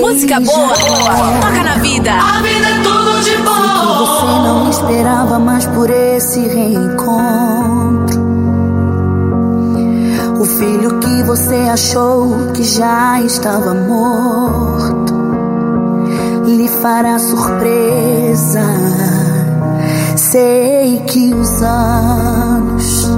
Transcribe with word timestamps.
Música 0.00 0.38
boa, 0.40 0.74
toca 1.40 1.62
na 1.64 1.74
vida. 1.78 2.12
A 2.12 2.40
vida 2.40 2.68
é 2.68 2.82
tudo 2.82 3.20
de 3.22 3.36
bom. 3.38 4.06
Você 4.06 4.26
não 4.26 4.70
esperava 4.70 5.38
mais 5.40 5.66
por 5.66 5.90
esse 5.90 6.40
reencontro. 6.40 8.26
O 10.40 10.44
filho 10.44 11.00
que 11.00 11.22
você 11.24 11.56
achou 11.68 12.52
que 12.54 12.62
já 12.62 13.20
estava 13.22 13.74
morto 13.74 15.14
lhe 16.46 16.68
fará 16.68 17.18
surpresa. 17.18 18.62
Sei 20.16 21.02
que 21.08 21.34
os 21.34 21.62
anos 21.62 23.08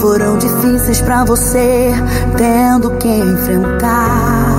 foram 0.00 0.36
difíceis 0.36 1.00
pra 1.00 1.24
você, 1.24 1.92
tendo 2.36 2.90
que 2.98 3.08
enfrentar. 3.08 4.53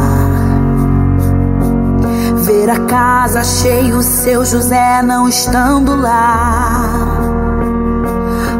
Ver 2.65 2.71
a 2.71 2.79
casa 2.87 3.43
cheia, 3.43 3.95
o 3.95 4.01
seu 4.01 4.43
José 4.43 5.03
não 5.03 5.29
estando 5.29 5.95
lá. 5.95 6.89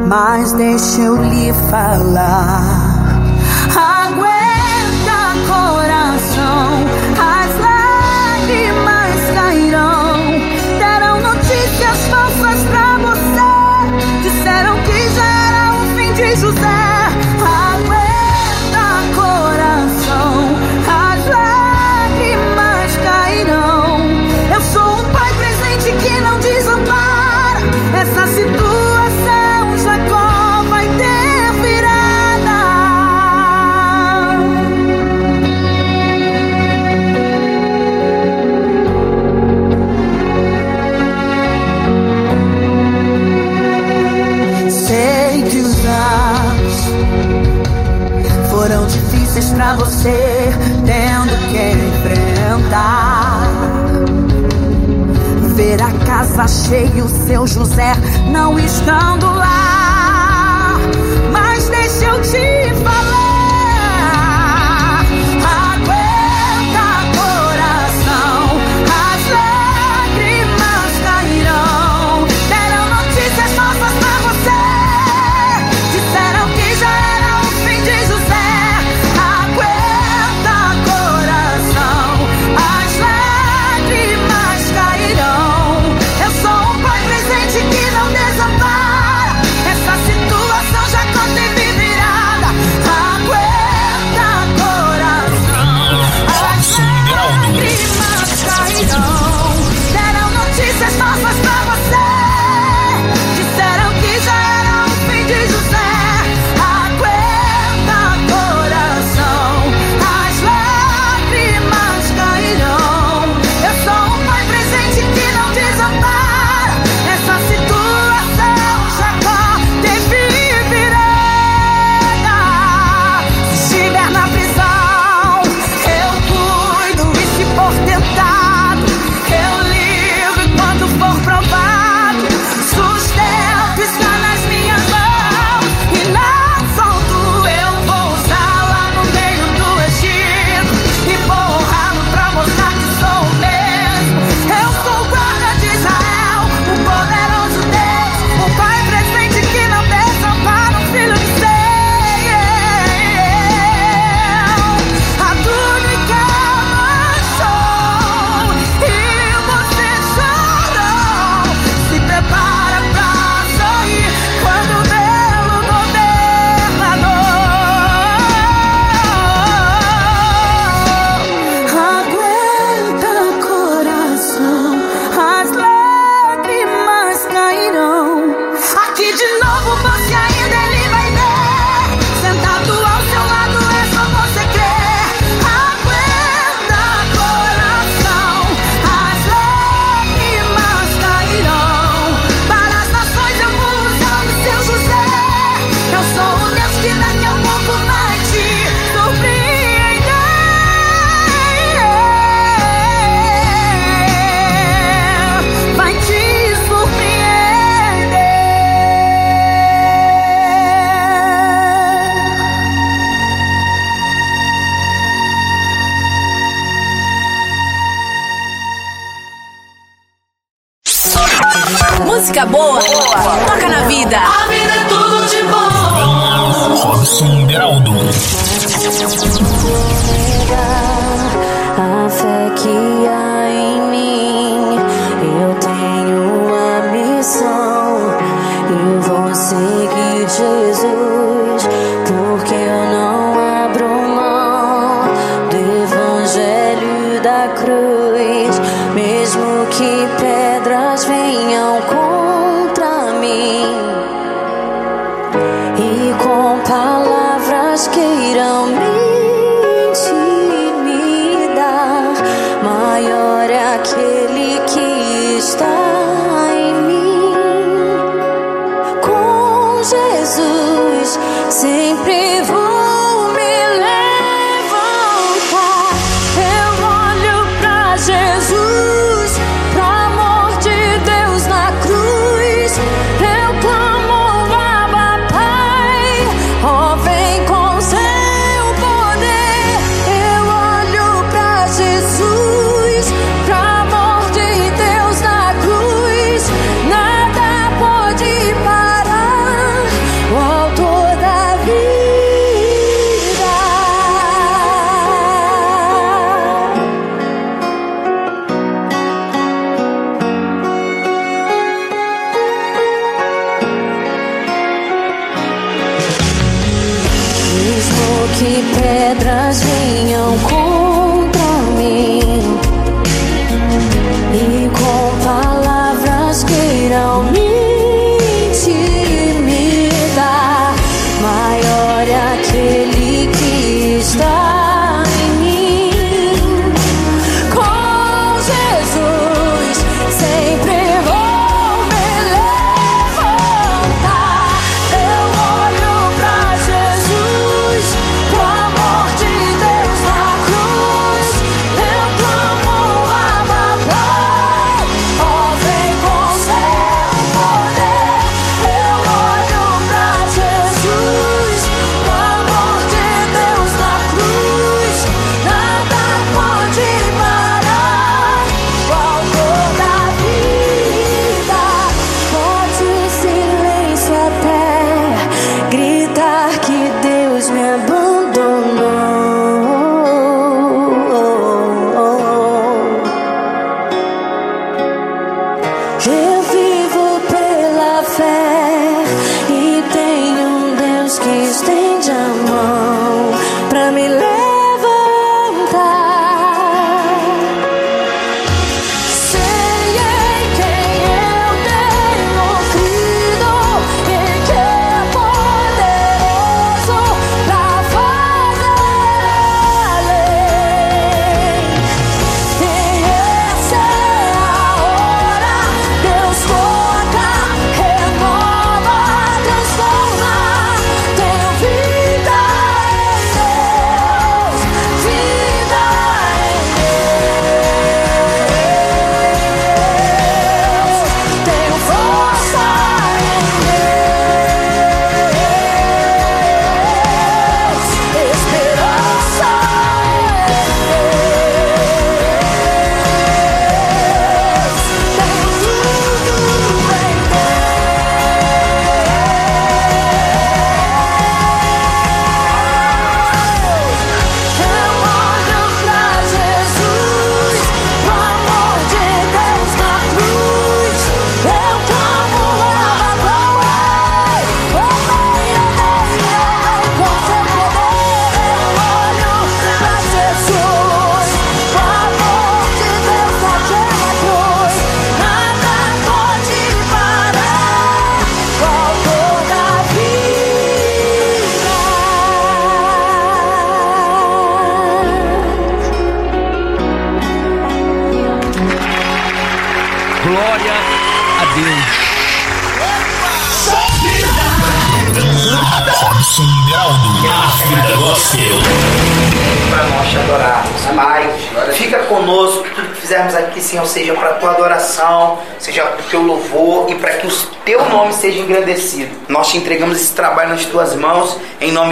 Mas 0.07 0.51
deixa 0.51 1.01
eu 1.01 1.15
lhe 1.15 1.51
falar. 1.71 2.84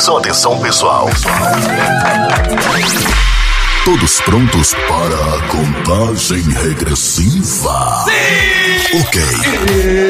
Atenção, 0.00 0.16
atenção, 0.16 0.58
pessoal. 0.60 1.10
Todos 3.84 4.18
prontos 4.22 4.72
para 4.88 5.36
a 5.36 5.42
contagem 5.48 6.40
regressiva? 6.52 8.04
Sim! 8.06 8.98
Ok. 8.98 10.09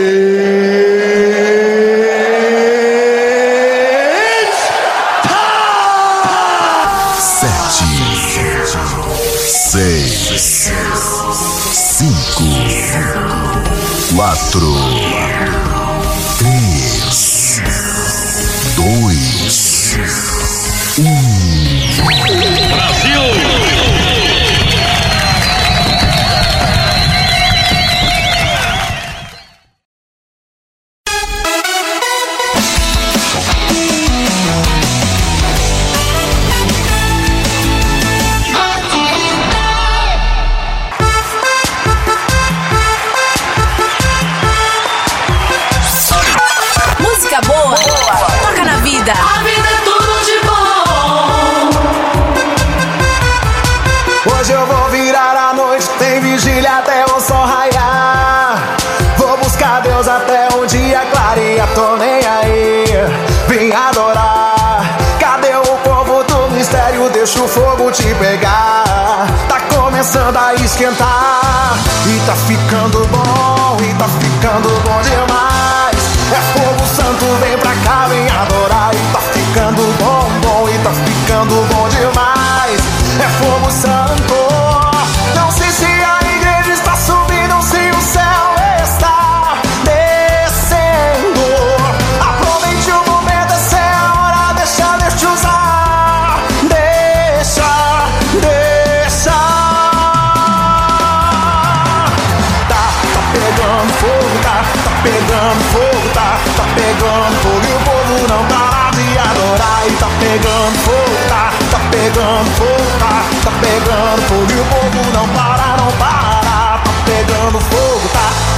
Maria, 61.30 61.64
tô 61.76 61.94
nem 61.94 62.26
aí, 62.26 62.84
vim 63.46 63.72
adorar. 63.72 64.99
Cadê 65.20 65.54
o 65.54 65.76
povo 65.84 66.25
do 66.25 66.50
mistério? 66.50 67.08
Deixa 67.10 67.40
o 67.40 67.46
fogo 67.46 67.88
te 67.92 68.12
pegar. 68.16 69.28
Tá 69.49 69.60
começando 69.72 70.37
a 70.37 70.54
esquentar. 70.54 71.78
E 72.04 72.26
tá 72.26 72.34
ficando 72.34 73.06
bom, 73.06 73.76
e 73.80 73.94
tá 73.94 74.08
ficando 74.08 74.70
bom 74.82 75.00
demais. 75.02 75.96
É 76.32 76.58
fogo 76.58 76.84
santo, 76.96 77.25
vem 77.40 77.56
pra 77.58 77.76
cá, 77.84 78.08
vem 78.08 78.28
adorar. 78.28 78.90
E 78.92 79.12
tá 79.12 79.20
ficando 79.20 79.82
bom, 80.00 80.28
bom, 80.42 80.68
e 80.68 80.78
tá 80.78 80.90
ficando 80.90 81.54
bom. 81.72 81.79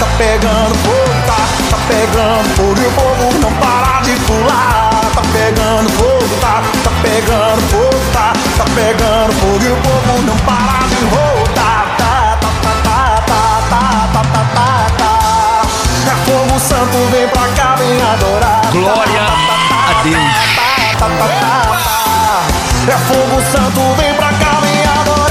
Tá, 0.03 0.09
tá 0.09 0.17
pegando 0.19 0.75
fogo, 0.79 1.15
tá, 1.27 1.37
tá 1.71 1.79
pegando 1.87 2.57
fogo 2.57 2.81
e 2.81 2.87
o 2.87 2.93
povo 2.93 3.39
não 3.39 3.53
para 3.55 4.01
de 4.03 4.13
pular. 4.27 4.91
Tá 5.15 5.23
pegando 5.33 5.91
fogo, 5.91 6.29
tá, 6.41 6.63
tá 6.83 6.91
pegando 7.03 7.63
fogo, 7.71 8.01
tá, 8.13 8.33
tá 8.57 8.65
pegando 8.75 9.33
fogo 9.33 9.63
e 9.63 9.69
o 9.69 9.77
povo 9.77 10.23
não 10.23 10.37
para 10.39 10.87
de 10.89 11.05
rodar. 11.05 11.97
Tá, 11.99 12.39
tá, 12.41 12.49
tá, 12.63 12.73
tá, 12.83 13.23
tá, 13.27 13.43
tá, 13.71 13.83
tá, 14.13 14.23
tá, 14.33 14.45
tá, 14.55 14.77
tá. 14.99 15.63
É 16.07 16.15
fogo 16.25 16.59
santo, 16.59 16.99
vem 17.11 17.29
pra 17.29 17.49
cá, 17.49 17.77
vem 17.77 18.03
adorar. 18.03 18.61
Glória 18.73 19.23
a 19.23 20.03
Deus. 20.03 20.17
Tá, 20.57 20.71
tá, 20.99 21.07
tá, 21.07 21.29
tá, 21.29 21.63
tá. 21.71 22.43
É 22.89 22.99
fogo 22.99 23.41
santo, 23.53 23.81
vem 23.97 24.15
pra 24.15 24.33
cá, 24.33 24.61
vem 24.61 24.83
adorar. 24.85 25.22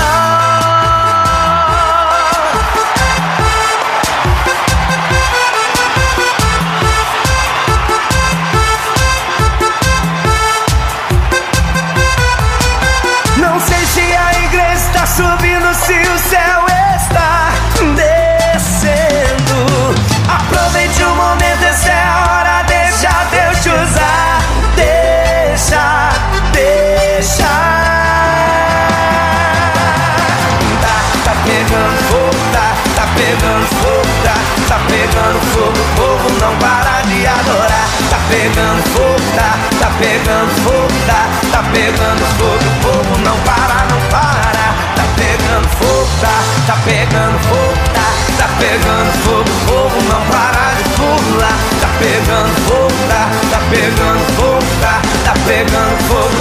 Pegando 41.74 42.26
fogo, 42.38 42.56
o 42.56 42.82
povo 42.82 43.18
não 43.24 43.38
para, 43.40 43.86
não 43.90 44.00
para. 44.10 44.66
Tá 44.96 45.06
pegando 45.16 45.68
fogo, 45.70 46.10
tá, 46.20 46.44
tá 46.68 46.78
pegando 46.84 47.40
fogo, 47.48 47.74
tá, 47.94 48.08
tá 48.38 48.48
pegando 48.60 49.12
fogo, 49.24 49.50
o 49.50 49.66
povo 49.66 50.02
não 50.10 50.22
para 50.28 50.74
de 50.76 50.84
pular. 50.96 51.58
Tá 51.82 51.90
pegando 52.00 52.54
fogo, 52.68 52.94
tá, 53.08 53.30
tá 53.52 53.60
pegando 53.70 54.26
fogo, 54.36 54.66
tá, 54.82 55.02
tá 55.24 55.34
pegando 55.46 55.98
fogo, 56.08 56.41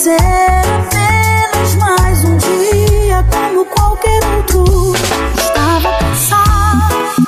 Ser 0.00 0.16
apenas 0.16 1.74
mais 1.74 2.24
um 2.24 2.34
dia 2.38 3.22
como 3.30 3.66
qualquer 3.66 4.18
outro. 4.34 4.94
Estava 5.38 5.90
cansado, 5.98 7.26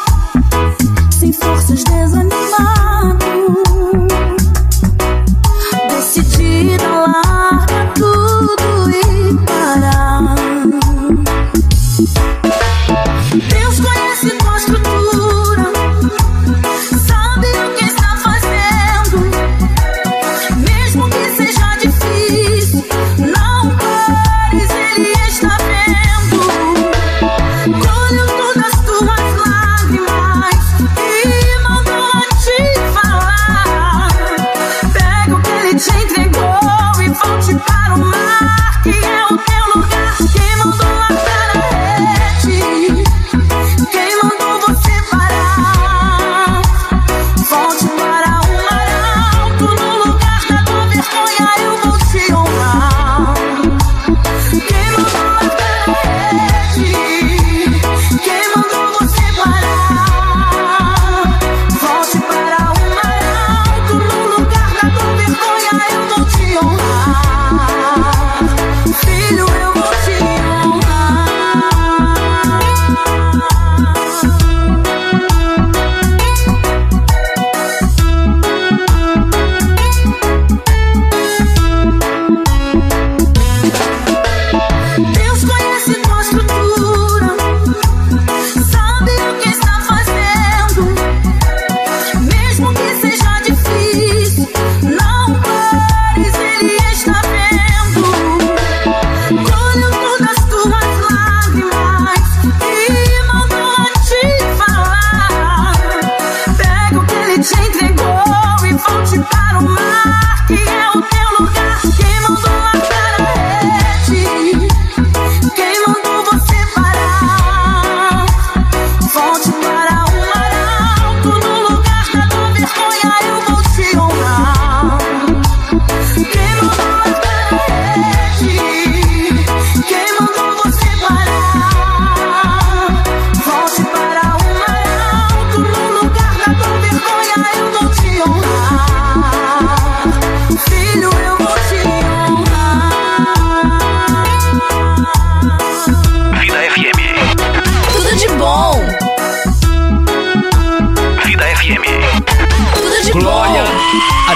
sem 1.11 1.33
forças, 1.35 1.85
desanimado. 1.85 2.22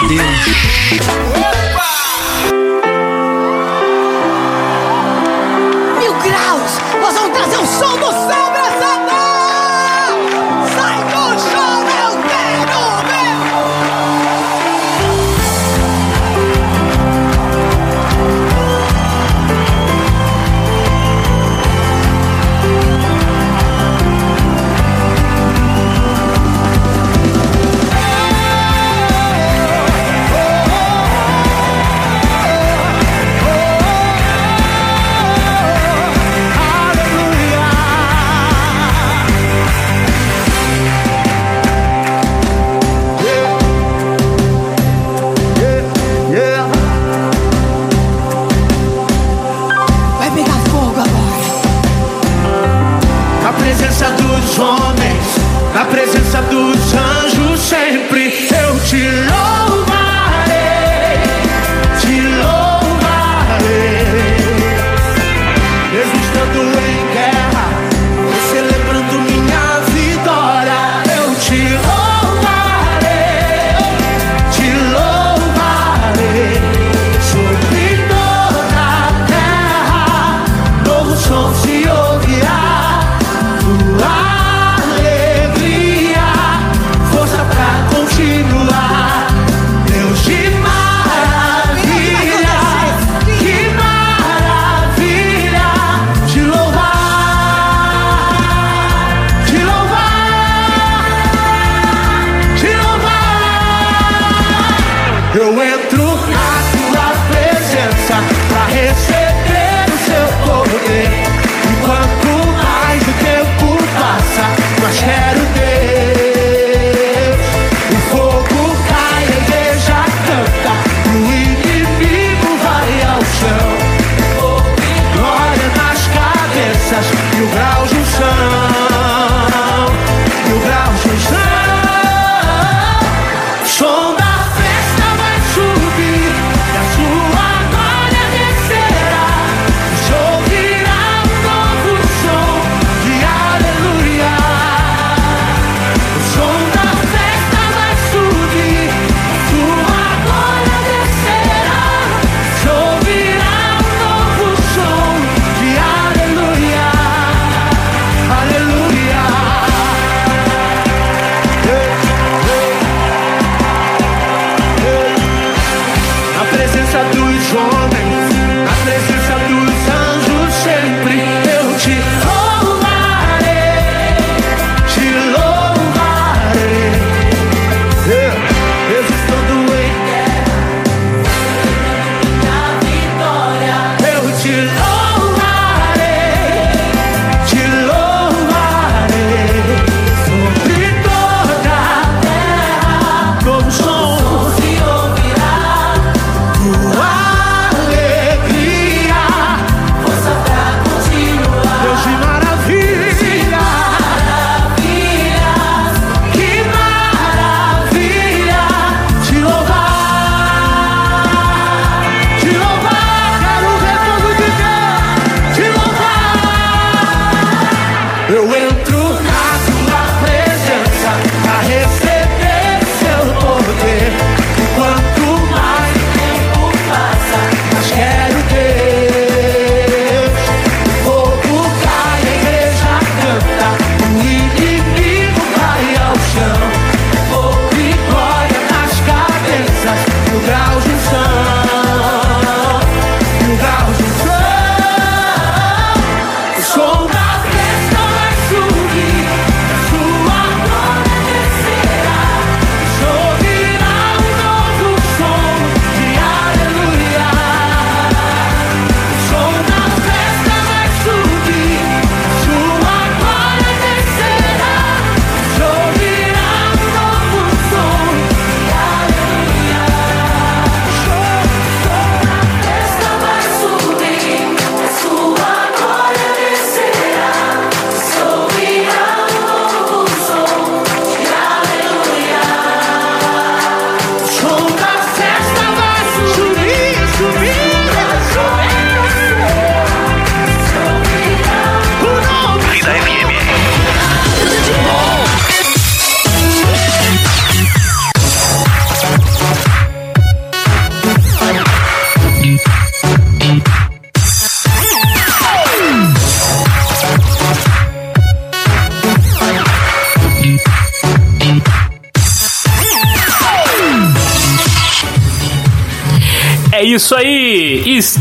Mil 0.08 0.65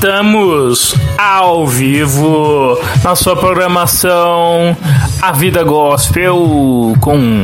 estamos 0.06 0.94
ao 1.18 1.66
vivo 1.66 2.80
na 3.04 3.16
sua 3.16 3.36
programação 3.36 4.78
A 5.20 5.32
Vida 5.32 5.64
Gospel 5.64 6.96
com 7.02 7.44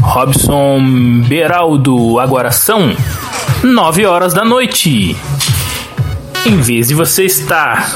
Robson 0.00 0.80
Beraldo. 1.28 2.18
Agora 2.18 2.50
são 2.50 2.96
nove 3.62 4.06
horas 4.06 4.32
da 4.32 4.42
noite. 4.42 5.14
Em 6.46 6.56
vez 6.56 6.88
de 6.88 6.94
você 6.94 7.24
estar 7.26 7.94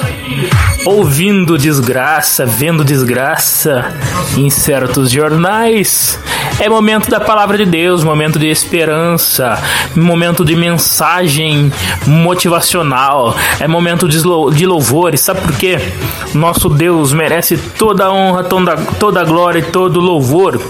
ouvindo 0.84 1.56
desgraça, 1.56 2.44
vendo 2.44 2.84
desgraça 2.84 3.94
em 4.36 4.50
certos 4.50 5.10
jornais, 5.10 6.20
é 6.60 6.68
momento 6.68 7.10
da 7.10 7.20
palavra 7.20 7.58
de 7.58 7.64
Deus, 7.64 8.04
momento 8.04 8.38
de 8.38 8.46
esperança, 8.48 9.60
momento 9.96 10.44
de 10.44 10.54
mensagem 10.54 11.72
motivacional, 12.06 13.34
é 13.58 13.66
momento 13.66 14.08
de 14.08 14.66
louvores. 14.66 15.20
Sabe 15.20 15.40
por 15.40 15.52
quê? 15.52 15.78
Nosso 16.34 16.68
Deus 16.68 17.12
merece 17.12 17.56
toda 17.56 18.06
a 18.06 18.12
honra, 18.12 18.44
toda, 18.44 18.76
toda 18.98 19.20
a 19.20 19.24
glória 19.24 19.58
e 19.58 19.62
todo 19.62 19.98
o 19.98 20.00
louvor. 20.00 20.60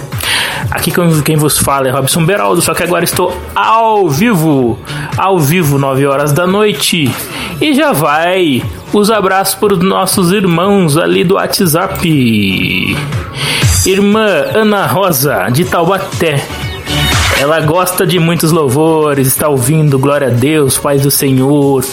Aqui 0.70 0.92
quem 1.24 1.36
vos 1.36 1.58
fala 1.58 1.88
é 1.88 1.90
Robson 1.90 2.24
Beraldo, 2.24 2.62
só 2.62 2.72
que 2.72 2.82
agora 2.82 3.04
estou 3.04 3.36
ao 3.54 4.08
vivo, 4.08 4.78
ao 5.18 5.38
vivo, 5.38 5.78
9 5.78 6.06
horas 6.06 6.32
da 6.32 6.46
noite. 6.46 7.10
E 7.60 7.74
já 7.74 7.92
vai 7.92 8.62
os 8.92 9.10
abraços 9.10 9.54
para 9.54 9.74
os 9.74 9.80
nossos 9.80 10.32
irmãos 10.32 10.96
ali 10.96 11.24
do 11.24 11.34
WhatsApp. 11.34 12.96
Irmã 13.84 14.26
Ana 14.54 14.86
Rosa, 14.86 15.48
de 15.50 15.64
Taubaté. 15.64 16.40
Ela 17.40 17.60
gosta 17.60 18.06
de 18.06 18.16
muitos 18.16 18.52
louvores, 18.52 19.26
está 19.26 19.48
ouvindo 19.48 19.98
Glória 19.98 20.28
a 20.28 20.30
Deus, 20.30 20.78
Paz 20.78 21.02
do 21.02 21.10
Senhor. 21.10 21.84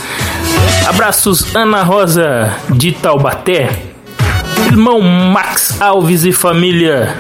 Abraços, 0.88 1.56
Ana 1.56 1.82
Rosa, 1.82 2.56
de 2.70 2.92
Taubaté. 2.92 3.72
Irmão 4.68 5.02
Max 5.02 5.82
Alves 5.82 6.26
e 6.26 6.32
família. 6.32 7.16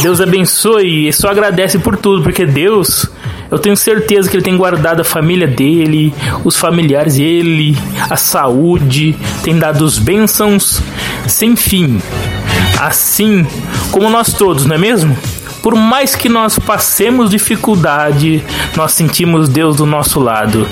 Deus 0.00 0.22
abençoe 0.22 1.08
e 1.08 1.12
só 1.12 1.28
agradece 1.28 1.78
por 1.78 1.98
tudo, 1.98 2.22
porque 2.22 2.46
Deus, 2.46 3.06
eu 3.50 3.58
tenho 3.58 3.76
certeza 3.76 4.30
que 4.30 4.36
Ele 4.36 4.42
tem 4.42 4.56
guardado 4.56 5.00
a 5.00 5.04
família 5.04 5.46
dele, 5.46 6.14
os 6.44 6.56
familiares 6.56 7.16
dele, 7.16 7.76
a 8.08 8.16
saúde, 8.16 9.14
tem 9.42 9.58
dado 9.58 9.84
os 9.84 9.98
bênçãos 9.98 10.80
sem 11.26 11.54
fim. 11.56 12.00
Assim 12.84 13.46
como 13.90 14.10
nós 14.10 14.34
todos, 14.34 14.66
não 14.66 14.76
é 14.76 14.78
mesmo? 14.78 15.16
Por 15.62 15.74
mais 15.74 16.14
que 16.14 16.28
nós 16.28 16.58
passemos 16.58 17.30
dificuldade, 17.30 18.44
nós 18.76 18.92
sentimos 18.92 19.48
Deus 19.48 19.76
do 19.76 19.86
nosso 19.86 20.20
lado. 20.20 20.68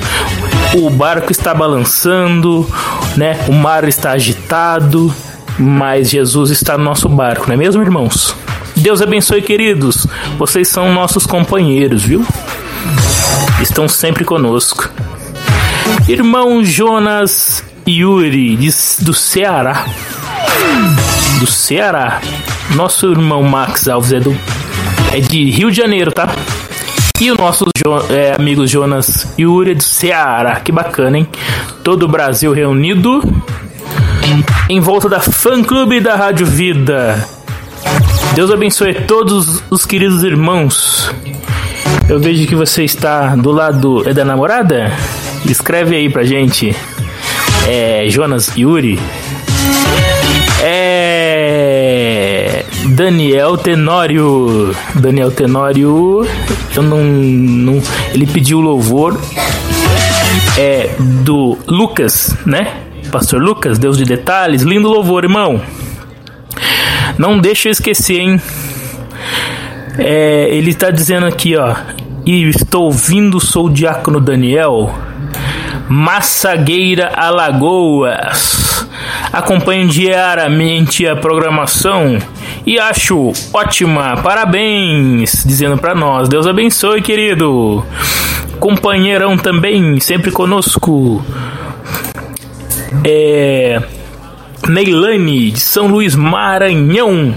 O 0.75 0.91
barco 0.91 1.33
está 1.33 1.55
balançando, 1.55 2.69
né? 3.17 3.43
O 3.49 3.53
mar 3.53 3.89
está 3.89 4.11
agitado, 4.11 5.11
mas 5.59 6.11
Jesus 6.11 6.51
está 6.51 6.77
no 6.77 6.85
nosso 6.85 7.09
barco, 7.09 7.47
não 7.47 7.55
é 7.55 7.57
mesmo, 7.57 7.81
irmãos? 7.81 8.37
Deus 8.77 9.01
abençoe, 9.01 9.41
queridos. 9.41 10.07
Vocês 10.37 10.69
são 10.69 10.93
nossos 10.93 11.25
companheiros, 11.25 12.03
viu? 12.03 12.27
Estão 13.63 13.89
sempre 13.89 14.23
conosco. 14.23 14.87
Irmão 16.07 16.63
Jonas 16.63 17.65
Yuri, 17.89 18.57
de, 18.57 18.71
do 19.01 19.15
Ceará. 19.15 19.87
Do 21.39 21.47
Ceará. 21.47 22.21
Nosso 22.75 23.11
irmão 23.11 23.43
Max 23.43 23.89
Alves 23.89 24.13
é, 24.13 24.21
do, 24.21 24.37
é 25.13 25.21
de 25.21 25.51
Rio 25.51 25.71
de 25.71 25.77
Janeiro, 25.77 26.13
tá? 26.13 26.29
E 27.21 27.31
o 27.31 27.37
nosso 27.37 27.67
jo, 27.77 28.13
é, 28.13 28.35
amigo 28.35 28.67
Jonas 28.67 29.33
Yuri 29.39 29.73
é 29.73 29.75
do 29.75 29.83
Ceará. 29.83 30.61
Que 30.61 30.73
bacana, 30.73 31.19
hein? 31.19 31.29
Todo 31.85 32.05
o 32.05 32.09
Brasil 32.09 32.53
reunido 32.53 33.23
em 34.69 34.81
volta 34.81 35.09
da 35.09 35.21
fã 35.21 35.63
clube 35.63 36.01
da 36.01 36.17
Rádio 36.17 36.47
Vida. 36.47 37.29
Deus 38.35 38.51
abençoe 38.51 38.95
todos 38.95 39.63
os 39.71 39.85
queridos 39.85 40.25
irmãos. 40.25 41.13
Eu 42.09 42.19
vejo 42.19 42.47
que 42.47 42.55
você 42.55 42.85
está 42.85 43.37
do 43.37 43.53
lado 43.53 44.09
é 44.09 44.15
da 44.15 44.25
namorada. 44.25 44.91
Escreve 45.45 45.97
aí 45.97 46.09
pra 46.09 46.25
gente. 46.25 46.75
É 47.67 48.07
Jonas 48.09 48.57
Yuri. 48.57 48.99
É 50.63 52.65
Daniel 52.95 53.59
Tenório. 53.59 54.75
Daniel 54.95 55.31
Tenório. 55.31 56.27
Eu 56.75 56.83
não, 56.83 57.05
não 57.05 57.83
ele 58.15 58.27
pediu 58.27 58.61
louvor 58.61 59.21
é 60.59 60.95
do 60.99 61.59
Lucas, 61.67 62.37
né? 62.45 62.75
Pastor 63.11 63.43
Lucas, 63.43 63.79
Deus 63.79 63.99
de 63.99 64.05
detalhes, 64.05 64.63
lindo 64.63 64.89
louvor, 64.89 65.25
irmão. 65.25 65.61
Não 67.19 67.39
deixa 67.39 67.69
eu 67.69 67.73
esquecer, 67.73 68.21
hein? 68.21 68.41
É, 69.99 70.49
ele 70.51 70.71
está 70.71 70.91
dizendo 70.91 71.27
aqui, 71.27 71.57
ó. 71.57 71.75
E 72.25 72.49
estou 72.49 72.85
ouvindo, 72.85 73.41
sou 73.41 73.67
o 73.67 73.71
diácono 73.71 74.21
Daniel. 74.21 74.95
Massagueira 75.89 77.13
Alagoas. 77.15 78.72
Acompanho 79.33 79.89
diariamente 79.89 81.07
a 81.07 81.17
programação 81.17 82.19
e 82.67 82.79
acho 82.79 83.33
ótima. 83.53 84.17
Parabéns, 84.23 85.45
dizendo 85.45 85.79
para 85.79 85.95
nós. 85.95 86.29
Deus 86.29 86.47
abençoe, 86.47 87.03
querido. 87.03 87.85
Companheirão 88.59 89.37
também, 89.37 89.99
sempre 90.01 90.31
conosco. 90.31 91.25
É 93.05 93.81
Neilane, 94.69 95.51
de 95.51 95.61
São 95.61 95.89
Luís 95.89 96.15
Maranhão. 96.15 97.35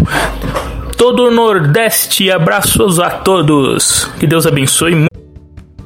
Todo 0.97 1.28
o 1.28 1.32
Nordeste, 1.32 2.32
abraços 2.32 2.99
a 2.99 3.10
todos. 3.10 4.10
Que 4.19 4.28
Deus 4.28 4.45
abençoe. 4.45 5.08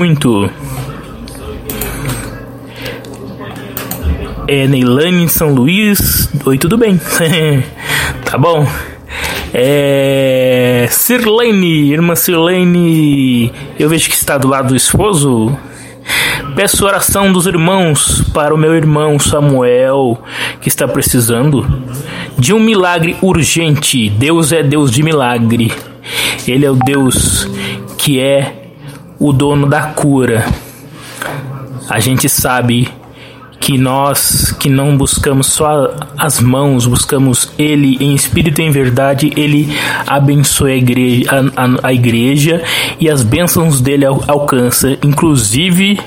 Muito. 0.00 0.48
É 4.46 4.68
Neilane 4.68 5.28
São 5.28 5.52
Luís. 5.52 6.30
Oi, 6.46 6.56
tudo 6.56 6.78
bem? 6.78 7.00
tá 8.24 8.38
bom. 8.38 8.64
É. 9.52 10.86
Sirlene, 10.88 11.90
irmã 11.90 12.14
Sirlene, 12.14 13.52
eu 13.76 13.88
vejo 13.88 14.08
que 14.08 14.14
está 14.14 14.38
do 14.38 14.46
lado 14.46 14.68
do 14.68 14.76
esposo. 14.76 15.58
Peço 16.54 16.86
oração 16.86 17.32
dos 17.32 17.48
irmãos 17.48 18.22
para 18.32 18.54
o 18.54 18.56
meu 18.56 18.76
irmão 18.76 19.18
Samuel, 19.18 20.22
que 20.60 20.68
está 20.68 20.86
precisando 20.86 21.66
de 22.38 22.54
um 22.54 22.60
milagre 22.60 23.16
urgente. 23.20 24.08
Deus 24.10 24.52
é 24.52 24.62
Deus 24.62 24.92
de 24.92 25.02
milagre. 25.02 25.72
Ele 26.46 26.64
é 26.64 26.70
o 26.70 26.76
Deus 26.76 27.50
que 27.98 28.20
é 28.20 28.67
o 29.18 29.32
dono 29.32 29.66
da 29.66 29.82
cura. 29.82 30.46
A 31.88 31.98
gente 31.98 32.28
sabe 32.28 32.88
que 33.60 33.76
nós 33.76 34.52
que 34.52 34.68
não 34.68 34.96
buscamos 34.96 35.48
só 35.48 35.94
as 36.16 36.40
mãos, 36.40 36.86
buscamos 36.86 37.50
Ele 37.58 37.96
em 38.00 38.14
espírito 38.14 38.60
e 38.60 38.64
em 38.64 38.70
verdade, 38.70 39.32
Ele 39.36 39.76
abençoa 40.06 40.68
a 40.68 40.76
igreja, 40.76 41.30
a, 41.30 41.64
a, 41.64 41.88
a 41.88 41.92
igreja 41.92 42.62
e 43.00 43.10
as 43.10 43.22
bênçãos 43.22 43.80
dele 43.80 44.04
al, 44.04 44.22
alcança, 44.28 44.96
inclusive 45.02 45.98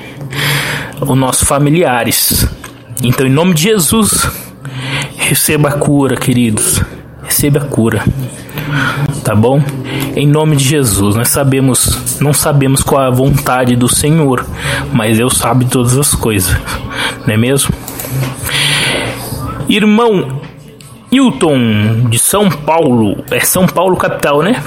os 1.02 1.18
nossos 1.18 1.48
familiares. 1.48 2.48
Então, 3.04 3.26
em 3.26 3.32
nome 3.32 3.54
de 3.54 3.64
Jesus, 3.64 4.30
receba 5.18 5.70
a 5.70 5.74
cura, 5.74 6.16
queridos. 6.16 6.82
Receba 7.24 7.60
a 7.60 7.66
cura. 7.66 8.04
Tá 9.24 9.36
bom? 9.36 9.62
Em 10.16 10.28
nome 10.28 10.56
de 10.56 10.64
Jesus, 10.64 11.16
nós 11.16 11.30
sabemos, 11.30 12.20
não 12.20 12.34
sabemos 12.34 12.82
qual 12.82 13.04
é 13.04 13.08
a 13.08 13.12
vontade 13.12 13.76
do 13.76 13.88
Senhor, 13.88 14.46
mas 14.92 15.18
Deus 15.18 15.38
sabe 15.38 15.66
todas 15.66 15.96
as 15.98 16.16
coisas, 16.16 16.58
não 17.26 17.34
é 17.34 17.38
mesmo? 17.38 17.72
Irmão 19.70 20.42
Hilton 21.12 22.10
de 22.10 22.18
São 22.18 22.50
Paulo, 22.50 23.24
é 23.30 23.40
São 23.42 23.68
Paulo 23.68 23.96
capital, 23.96 24.42
né? 24.42 24.62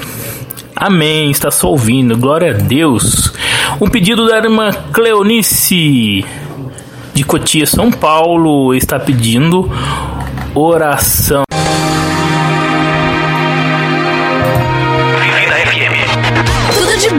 Amém, 0.75 1.31
está 1.31 1.51
só 1.51 1.69
ouvindo, 1.69 2.17
glória 2.17 2.51
a 2.51 2.53
Deus. 2.53 3.33
Um 3.81 3.89
pedido 3.89 4.27
da 4.27 4.37
irmã 4.37 4.71
Cleonice 4.93 6.25
de 7.13 7.23
Cotia, 7.23 7.65
São 7.65 7.91
Paulo, 7.91 8.73
está 8.73 8.99
pedindo 8.99 9.71
oração. 10.53 11.43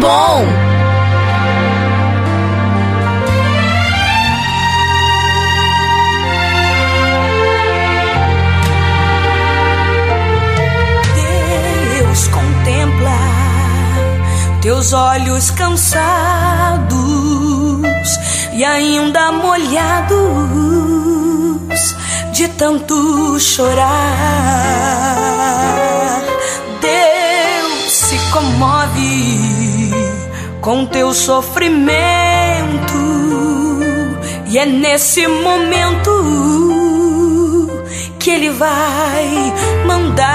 Bom. 0.06 0.46
Deus 11.98 12.28
contempla 12.28 13.18
teus 14.62 14.92
olhos 14.92 15.50
cansados 15.50 15.96
e 18.52 18.64
ainda 18.64 19.32
molhados 19.32 20.16
de 22.32 22.46
tanto 22.48 23.40
chorar. 23.40 23.86
Deus 26.80 27.92
se 27.92 28.18
comove 28.30 29.55
com 30.66 30.84
teu 30.84 31.14
sofrimento 31.14 31.78
e 34.48 34.58
é 34.58 34.66
nesse 34.66 35.24
momento 35.28 36.10
que 38.18 38.30
ele 38.30 38.50
vai 38.50 39.54
mandar 39.86 40.26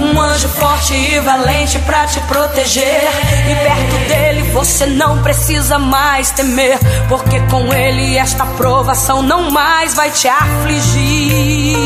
um 0.00 0.20
anjo 0.20 0.48
forte 0.48 0.92
e 0.92 1.20
valente 1.20 1.78
pra 1.86 2.04
te 2.06 2.18
proteger. 2.22 3.08
E 3.48 3.54
perto 3.54 3.96
dele 4.08 4.42
você 4.50 4.84
não 4.86 5.22
precisa 5.22 5.78
mais 5.78 6.32
temer, 6.32 6.80
porque 7.08 7.38
com 7.42 7.72
ele 7.72 8.16
esta 8.16 8.44
provação 8.44 9.22
não 9.22 9.52
mais 9.52 9.94
vai 9.94 10.10
te 10.10 10.26
afligir. 10.26 11.78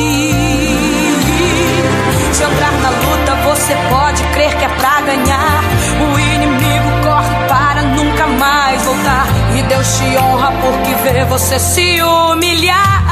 Se 2.33 2.43
entrar 2.43 2.73
na 2.81 2.89
luta, 2.89 3.22
você 3.63 3.77
pode 3.91 4.25
crer 4.33 4.53
que 4.57 4.65
é 4.65 4.69
pra 4.69 5.01
ganhar. 5.03 5.63
O 6.01 6.19
inimigo 6.19 6.91
corre 7.05 7.47
para 7.49 7.83
nunca 7.83 8.27
mais 8.27 8.83
voltar. 8.83 9.27
E 9.57 9.63
Deus 9.63 9.99
te 9.99 10.19
honra 10.19 10.53
porque 10.61 10.95
vê 10.97 11.25
você 11.27 11.61
se 11.61 12.03
humilhar. 12.03 13.03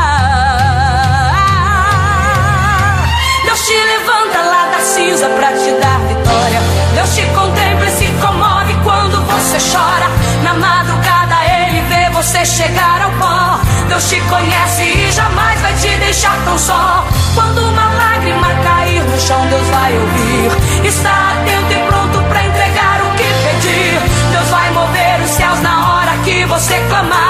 Deus 3.44 3.64
te 3.64 3.74
levanta 3.74 4.38
lá 4.40 4.66
da 4.72 4.80
cinza 4.80 5.28
pra 5.28 5.52
te 5.52 5.70
dar 5.80 6.00
vitória. 6.08 6.60
Deus 6.94 7.14
te 7.14 7.22
contempla 7.26 7.86
e 7.86 7.92
se 7.92 8.06
comove 8.20 8.74
quando 8.82 9.24
você 9.26 9.58
chora. 9.70 10.10
Na 10.42 10.54
madrugada 10.54 11.36
ele 11.44 11.80
vê 11.82 12.10
você 12.10 12.44
chegar 12.44 13.02
ao 13.02 13.10
pó. 13.12 13.69
Deus 13.90 14.08
te 14.08 14.20
conhece 14.20 14.84
e 14.84 15.10
jamais 15.10 15.60
vai 15.62 15.74
te 15.74 15.88
deixar 15.98 16.38
tão 16.44 16.56
só. 16.56 17.04
Quando 17.34 17.58
uma 17.58 17.92
lágrima 17.92 18.46
cair 18.62 19.02
no 19.02 19.18
chão, 19.18 19.44
Deus 19.48 19.66
vai 19.66 19.92
ouvir. 19.98 20.86
Está 20.86 21.32
atento 21.32 21.72
e 21.72 21.86
pronto 21.88 22.22
pra 22.28 22.46
entregar 22.46 23.02
o 23.02 23.10
que 23.16 23.24
pedir. 23.24 24.00
Deus 24.30 24.48
vai 24.48 24.70
mover 24.70 25.20
os 25.24 25.30
céus 25.30 25.60
na 25.62 25.92
hora 25.92 26.16
que 26.22 26.44
você 26.44 26.78
clamar. 26.88 27.29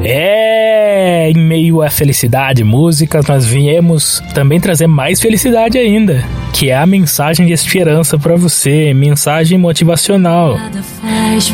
É, 0.00 1.30
em 1.30 1.34
meio 1.34 1.82
à 1.82 1.90
felicidade, 1.90 2.64
músicas, 2.64 3.26
nós 3.26 3.44
viemos 3.44 4.22
também 4.34 4.58
trazer 4.58 4.86
mais 4.86 5.20
felicidade 5.20 5.76
ainda, 5.76 6.24
que 6.52 6.70
é 6.70 6.76
a 6.76 6.86
mensagem 6.86 7.46
de 7.46 7.52
esperança 7.52 8.18
para 8.18 8.36
você, 8.36 8.94
mensagem 8.94 9.58
motivacional. 9.58 10.56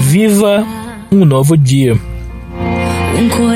Viva 0.01 0.67
um 1.11 1.25
novo 1.25 1.57
dia. 1.57 1.99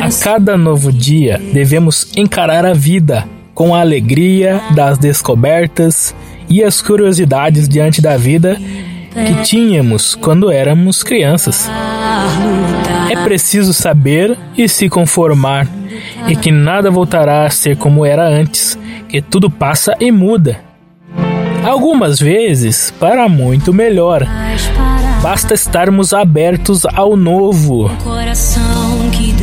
A 0.02 0.22
cada 0.22 0.56
novo 0.56 0.92
dia, 0.92 1.40
devemos 1.52 2.08
encarar 2.16 2.64
a 2.64 2.72
vida 2.72 3.24
com 3.54 3.74
a 3.74 3.80
alegria 3.80 4.60
das 4.74 4.98
descobertas 4.98 6.14
e 6.48 6.62
as 6.62 6.80
curiosidades 6.80 7.68
diante 7.68 8.00
da 8.00 8.16
vida 8.16 8.58
que 9.10 9.42
tínhamos 9.42 10.14
quando 10.14 10.50
éramos 10.50 11.02
crianças. 11.02 11.68
É 13.10 13.16
preciso 13.24 13.72
saber 13.72 14.36
e 14.56 14.68
se 14.68 14.88
conformar, 14.88 15.66
e 16.26 16.36
que 16.36 16.50
nada 16.50 16.90
voltará 16.90 17.46
a 17.46 17.50
ser 17.50 17.76
como 17.76 18.04
era 18.04 18.26
antes, 18.26 18.78
que 19.08 19.20
tudo 19.20 19.50
passa 19.50 19.94
e 19.98 20.12
muda. 20.12 20.60
Algumas 21.64 22.18
vezes 22.18 22.92
para 22.98 23.28
muito 23.28 23.72
melhor. 23.72 24.26
Basta 25.22 25.54
estarmos 25.54 26.12
abertos 26.12 26.86
ao 26.86 27.16
novo. 27.16 27.90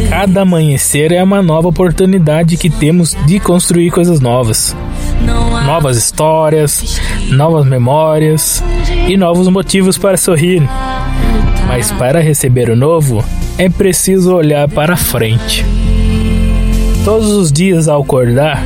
Cada 0.10 0.42
amanhecer 0.42 1.12
é 1.12 1.22
uma 1.22 1.42
nova 1.42 1.68
oportunidade 1.68 2.56
que 2.56 2.70
temos 2.70 3.16
de 3.26 3.40
construir 3.40 3.92
coisas 3.92 4.20
novas. 4.20 4.76
Novas 5.66 5.98
histórias, 5.98 7.02
novas 7.30 7.66
memórias 7.66 8.64
e 9.08 9.18
novos 9.18 9.48
motivos 9.48 9.98
para 9.98 10.18
sorrir. 10.18 10.62
Mas 11.68 11.92
para 11.92 12.22
receber 12.22 12.70
o 12.70 12.76
novo, 12.76 13.24
é 13.58 13.70
preciso 13.70 14.36
olhar 14.36 14.70
para 14.70 14.96
frente. 14.96 15.66
Todos 17.04 17.30
os 17.32 17.52
dias 17.52 17.88
ao 17.88 18.02
acordar, 18.02 18.64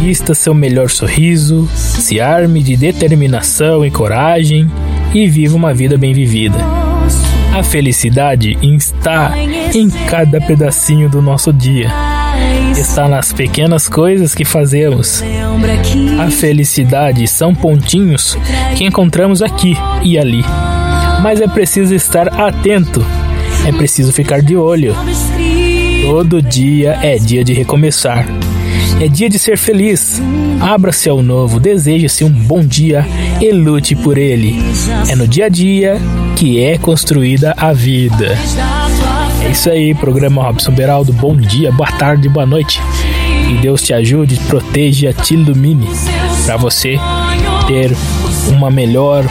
vista 0.00 0.34
seu 0.34 0.54
melhor 0.54 0.90
sorriso, 0.90 1.68
se 1.74 2.20
arme 2.20 2.62
de 2.62 2.76
determinação 2.76 3.84
e 3.84 3.90
coragem 3.90 4.70
e 5.14 5.26
viva 5.26 5.56
uma 5.56 5.72
vida 5.72 5.96
bem 5.96 6.12
vivida. 6.12 6.58
A 7.56 7.62
felicidade 7.62 8.58
está 8.60 9.32
em 9.72 9.88
cada 10.08 10.40
pedacinho 10.40 11.08
do 11.08 11.22
nosso 11.22 11.52
dia. 11.52 12.13
Está 12.76 13.08
nas 13.08 13.32
pequenas 13.32 13.88
coisas 13.88 14.34
que 14.34 14.44
fazemos. 14.44 15.22
A 16.20 16.30
felicidade 16.30 17.26
são 17.28 17.54
pontinhos 17.54 18.36
que 18.76 18.84
encontramos 18.84 19.42
aqui 19.42 19.76
e 20.02 20.18
ali. 20.18 20.44
Mas 21.22 21.40
é 21.40 21.46
preciso 21.46 21.94
estar 21.94 22.28
atento. 22.40 23.04
É 23.64 23.72
preciso 23.72 24.12
ficar 24.12 24.42
de 24.42 24.56
olho. 24.56 24.94
Todo 26.02 26.42
dia 26.42 26.98
é 27.00 27.16
dia 27.16 27.44
de 27.44 27.52
recomeçar. 27.52 28.26
É 29.00 29.08
dia 29.08 29.28
de 29.28 29.38
ser 29.38 29.56
feliz. 29.56 30.20
Abra-se 30.60 31.08
ao 31.08 31.22
novo, 31.22 31.60
deseje-se 31.60 32.24
um 32.24 32.30
bom 32.30 32.64
dia 32.64 33.06
e 33.40 33.52
lute 33.52 33.94
por 33.94 34.18
ele. 34.18 34.56
É 35.08 35.14
no 35.14 35.26
dia 35.28 35.46
a 35.46 35.48
dia 35.48 35.96
que 36.36 36.60
é 36.60 36.76
construída 36.76 37.54
a 37.56 37.72
vida. 37.72 38.36
É 39.44 39.50
isso 39.50 39.70
aí, 39.70 39.94
programa 39.94 40.42
Robson 40.42 40.72
Beraldo. 40.72 41.12
Bom 41.12 41.36
dia, 41.36 41.70
boa 41.70 41.90
tarde, 41.92 42.28
boa 42.28 42.46
noite. 42.46 42.80
Que 43.46 43.54
Deus 43.58 43.82
te 43.82 43.92
ajude, 43.92 44.36
proteja, 44.48 45.12
te 45.12 45.34
ilumine 45.34 45.86
para 46.46 46.56
você 46.56 46.98
ter 47.66 47.94
uma 48.48 48.70
melhor 48.70 49.24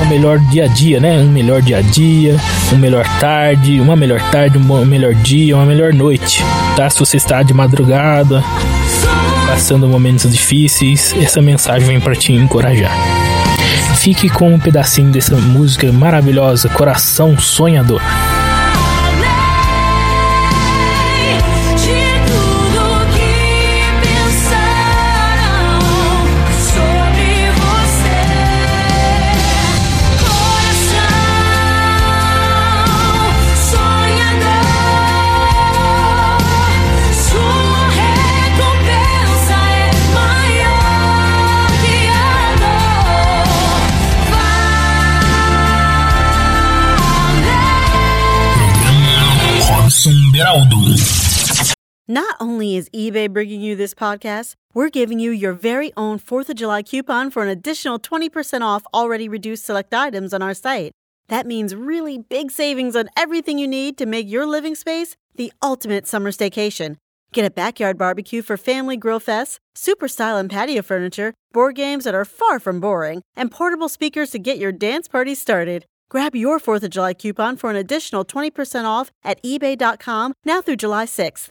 um 0.00 0.06
melhor 0.06 0.38
dia 0.38 0.64
a 0.64 0.68
dia, 0.68 1.00
né? 1.00 1.18
Um 1.18 1.28
melhor 1.28 1.60
dia 1.60 1.78
a 1.78 1.82
dia, 1.82 2.36
um 2.72 2.76
melhor 2.76 3.04
tarde, 3.18 3.80
uma 3.80 3.96
melhor 3.96 4.20
tarde, 4.30 4.56
um 4.56 4.84
melhor 4.84 5.14
dia, 5.14 5.56
uma 5.56 5.66
melhor 5.66 5.92
noite, 5.92 6.44
tá? 6.76 6.88
Se 6.88 7.00
você 7.00 7.16
está 7.16 7.42
de 7.42 7.52
madrugada, 7.52 8.42
passando 9.48 9.88
momentos 9.88 10.30
difíceis, 10.30 11.12
essa 11.20 11.42
mensagem 11.42 11.88
vem 11.88 12.00
para 12.00 12.14
te 12.14 12.32
encorajar. 12.32 12.96
Fique 13.96 14.28
com 14.28 14.54
um 14.54 14.60
pedacinho 14.60 15.10
dessa 15.10 15.36
música 15.36 15.90
maravilhosa, 15.90 16.68
Coração 16.68 17.36
Sonhador. 17.36 18.00
Is 52.76 52.88
eBay 52.90 53.32
bringing 53.32 53.60
you 53.60 53.76
this 53.76 53.94
podcast, 53.94 54.54
we're 54.74 54.90
giving 54.90 55.18
you 55.18 55.30
your 55.30 55.52
very 55.52 55.92
own 55.96 56.18
4th 56.18 56.48
of 56.48 56.56
July 56.56 56.82
coupon 56.82 57.30
for 57.30 57.42
an 57.42 57.48
additional 57.48 57.98
20% 57.98 58.62
off 58.62 58.84
already 58.92 59.28
reduced 59.28 59.64
select 59.64 59.94
items 59.94 60.34
on 60.34 60.42
our 60.42 60.54
site. 60.54 60.92
That 61.28 61.46
means 61.46 61.74
really 61.74 62.18
big 62.18 62.50
savings 62.50 62.96
on 62.96 63.08
everything 63.16 63.58
you 63.58 63.68
need 63.68 63.96
to 63.98 64.06
make 64.06 64.28
your 64.28 64.46
living 64.46 64.74
space 64.74 65.14
the 65.36 65.52
ultimate 65.62 66.06
summer 66.06 66.30
staycation. 66.30 66.96
Get 67.32 67.44
a 67.44 67.50
backyard 67.50 67.98
barbecue 67.98 68.42
for 68.42 68.56
family 68.56 68.96
grill 68.96 69.20
fests, 69.20 69.58
super 69.74 70.08
style 70.08 70.36
and 70.36 70.50
patio 70.50 70.82
furniture, 70.82 71.34
board 71.52 71.76
games 71.76 72.04
that 72.04 72.14
are 72.14 72.24
far 72.24 72.58
from 72.58 72.80
boring, 72.80 73.22
and 73.36 73.50
portable 73.50 73.88
speakers 73.88 74.30
to 74.30 74.38
get 74.38 74.58
your 74.58 74.72
dance 74.72 75.08
party 75.08 75.34
started. 75.34 75.84
Grab 76.08 76.34
your 76.34 76.58
4th 76.58 76.82
of 76.82 76.90
July 76.90 77.14
coupon 77.14 77.56
for 77.56 77.70
an 77.70 77.76
additional 77.76 78.24
20% 78.24 78.84
off 78.84 79.10
at 79.22 79.42
eBay.com 79.42 80.32
now 80.44 80.62
through 80.62 80.76
July 80.76 81.04
6th. 81.04 81.50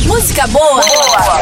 Música 0.00 0.46
boa, 0.48 0.82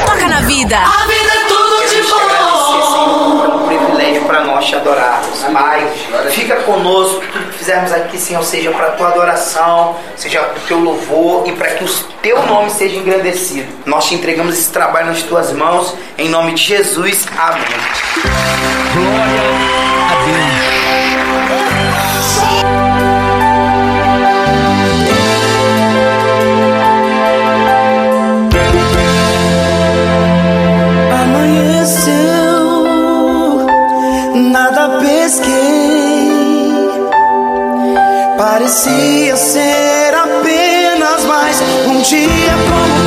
toca 0.06 0.28
na 0.28 0.40
vida. 0.42 0.76
A 0.76 1.06
vida 1.06 1.30
é 1.32 1.46
tudo 1.48 1.88
de 1.88 2.02
bom. 2.02 3.44
É 3.44 3.48
um 3.48 3.66
privilégio 3.66 4.24
para 4.24 4.44
nós 4.44 4.66
te 4.66 4.76
adorarmos. 4.76 5.42
Pai, 5.42 5.86
fica 6.30 6.56
conosco, 6.56 7.22
tudo 7.32 7.46
que 7.46 7.58
fizermos 7.58 7.92
aqui, 7.92 8.18
Senhor, 8.18 8.42
seja 8.42 8.70
para 8.70 8.88
a 8.88 8.90
tua 8.92 9.08
adoração, 9.08 9.96
seja 10.16 10.40
para 10.40 10.58
o 10.58 10.66
teu 10.66 10.78
louvor 10.78 11.48
e 11.48 11.52
para 11.52 11.70
que 11.70 11.84
o 11.84 11.88
teu 12.22 12.44
nome 12.46 12.70
seja 12.70 12.96
engrandecido. 12.96 13.68
Nós 13.86 14.06
te 14.06 14.14
entregamos 14.14 14.58
esse 14.58 14.70
trabalho 14.70 15.06
nas 15.06 15.22
tuas 15.22 15.52
mãos, 15.52 15.94
em 16.18 16.28
nome 16.28 16.54
de 16.54 16.62
Jesus. 16.62 17.26
Amém. 17.36 17.64
Glória 18.94 19.79
Parecia 38.40 39.36
ser 39.36 40.14
apenas 40.14 41.26
mais 41.26 41.60
um 41.86 42.00
dia 42.00 42.54
como 42.70 42.99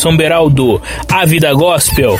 Robson 0.00 0.16
Beraldo, 0.16 0.80
A 1.08 1.26
Vida 1.26 1.52
Gospel, 1.52 2.18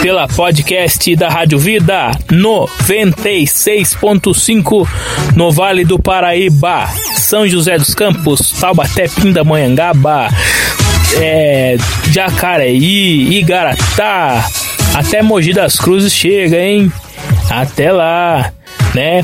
pela 0.00 0.26
podcast 0.26 1.14
da 1.14 1.28
Rádio 1.28 1.58
Vida 1.58 2.12
96.5 2.28 4.88
no 5.36 5.52
Vale 5.52 5.84
do 5.84 5.98
Paraíba, 5.98 6.88
São 7.14 7.46
José 7.46 7.76
dos 7.76 7.94
Campos, 7.94 8.52
Taubaté, 8.58 9.06
Pindamonhangaba, 9.08 10.28
é, 11.18 11.76
Jacareí, 12.10 13.38
Igaratá, 13.38 14.48
até 14.94 15.20
Mogi 15.22 15.52
das 15.52 15.76
Cruzes 15.76 16.14
chega, 16.14 16.56
hein? 16.56 16.90
Até 17.50 17.92
lá, 17.92 18.50
né? 18.94 19.22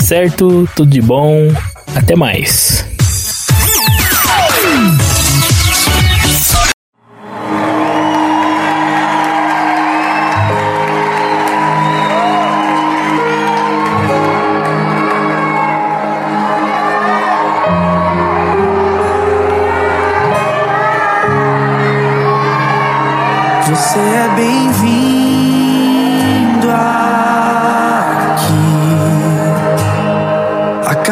Certo? 0.00 0.68
Tudo 0.74 0.90
de 0.90 1.00
bom. 1.00 1.52
Até 1.94 2.14
mais. 2.16 2.93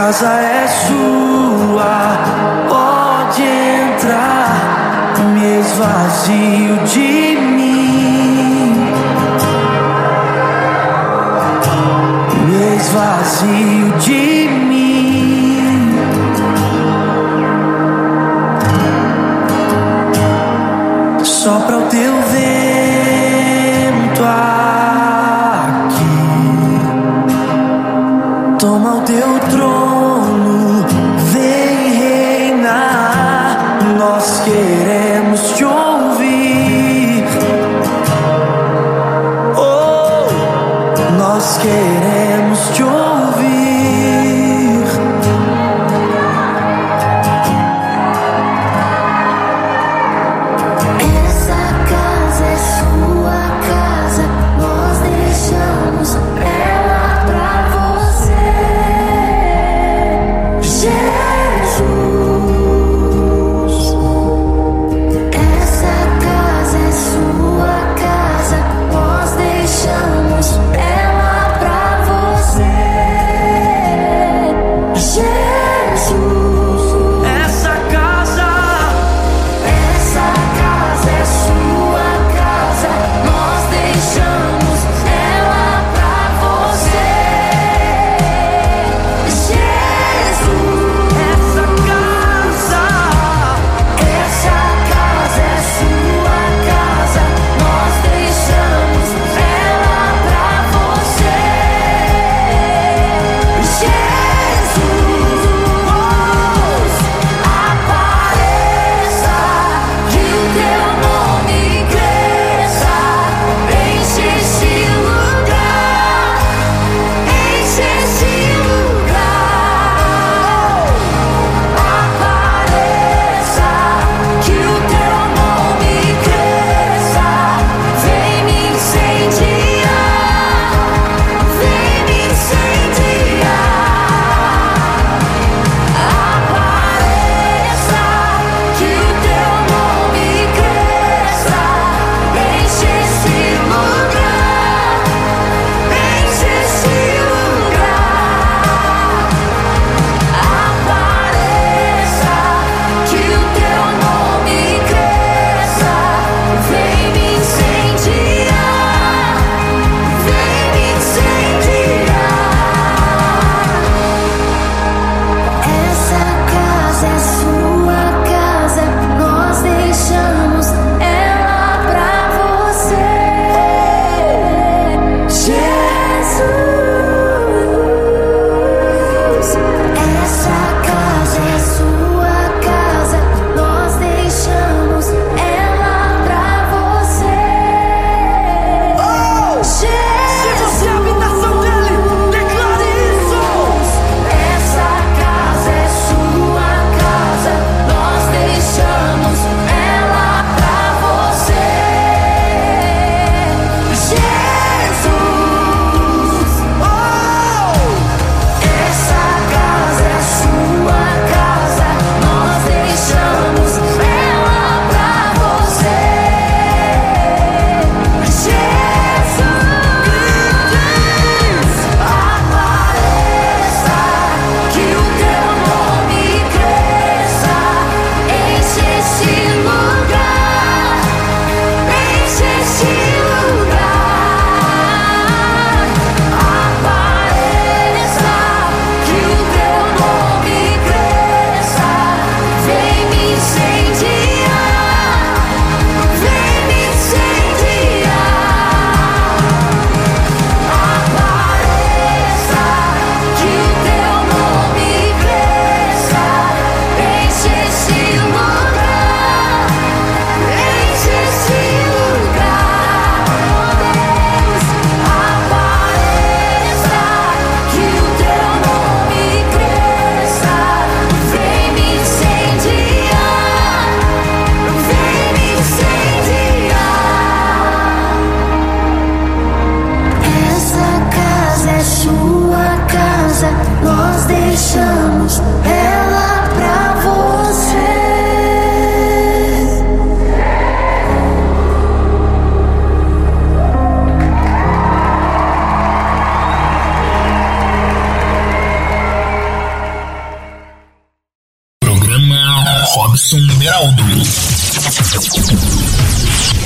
Casa 0.03 0.33
é 0.33 0.67
sua, 0.67 1.95
pode 2.69 3.43
entrar. 3.43 5.15
Me 5.33 5.61
esvazio 5.61 6.77
de 6.93 7.37
mim. 7.37 8.75
Me 12.49 12.63
esvazio 12.77 13.87
de 14.01 14.49
mim. 14.69 15.95
Sopra 21.23 21.77
o 21.79 21.83
teu 21.83 22.15
vento 22.33 24.23
aqui. 24.25 24.63
Toma 28.59 28.91
o 28.97 29.01
teu 29.03 29.39
trono, 29.51 29.92
queremos 34.45 35.41
te 35.55 35.65
ouvir. 35.65 37.25
Oh, 39.57 40.27
nós 41.19 41.59
queremos 41.59 42.02